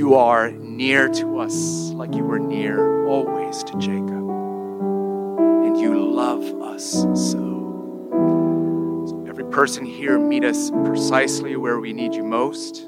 You 0.00 0.14
are 0.14 0.50
near 0.50 1.10
to 1.10 1.40
us 1.40 1.90
like 1.90 2.14
you 2.14 2.24
were 2.24 2.38
near 2.38 3.06
always 3.06 3.62
to 3.64 3.76
Jacob. 3.76 4.30
And 4.30 5.78
you 5.78 6.10
love 6.10 6.42
us 6.62 6.90
so. 6.90 7.14
so. 7.14 9.26
Every 9.28 9.44
person 9.44 9.84
here, 9.84 10.18
meet 10.18 10.42
us 10.42 10.70
precisely 10.70 11.54
where 11.56 11.78
we 11.78 11.92
need 11.92 12.14
you 12.14 12.24
most. 12.24 12.78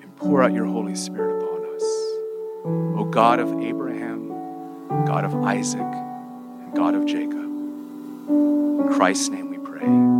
And 0.00 0.16
pour 0.18 0.44
out 0.44 0.52
your 0.52 0.66
Holy 0.66 0.94
Spirit 0.94 1.42
upon 1.42 1.74
us. 1.74 1.82
O 2.96 3.08
God 3.10 3.40
of 3.40 3.60
Abraham, 3.60 4.28
God 5.04 5.24
of 5.24 5.34
Isaac, 5.42 5.80
and 5.80 6.76
God 6.76 6.94
of 6.94 7.06
Jacob. 7.06 7.32
In 7.34 8.88
Christ's 8.92 9.30
name 9.30 9.50
we 9.50 9.58
pray. 9.58 10.13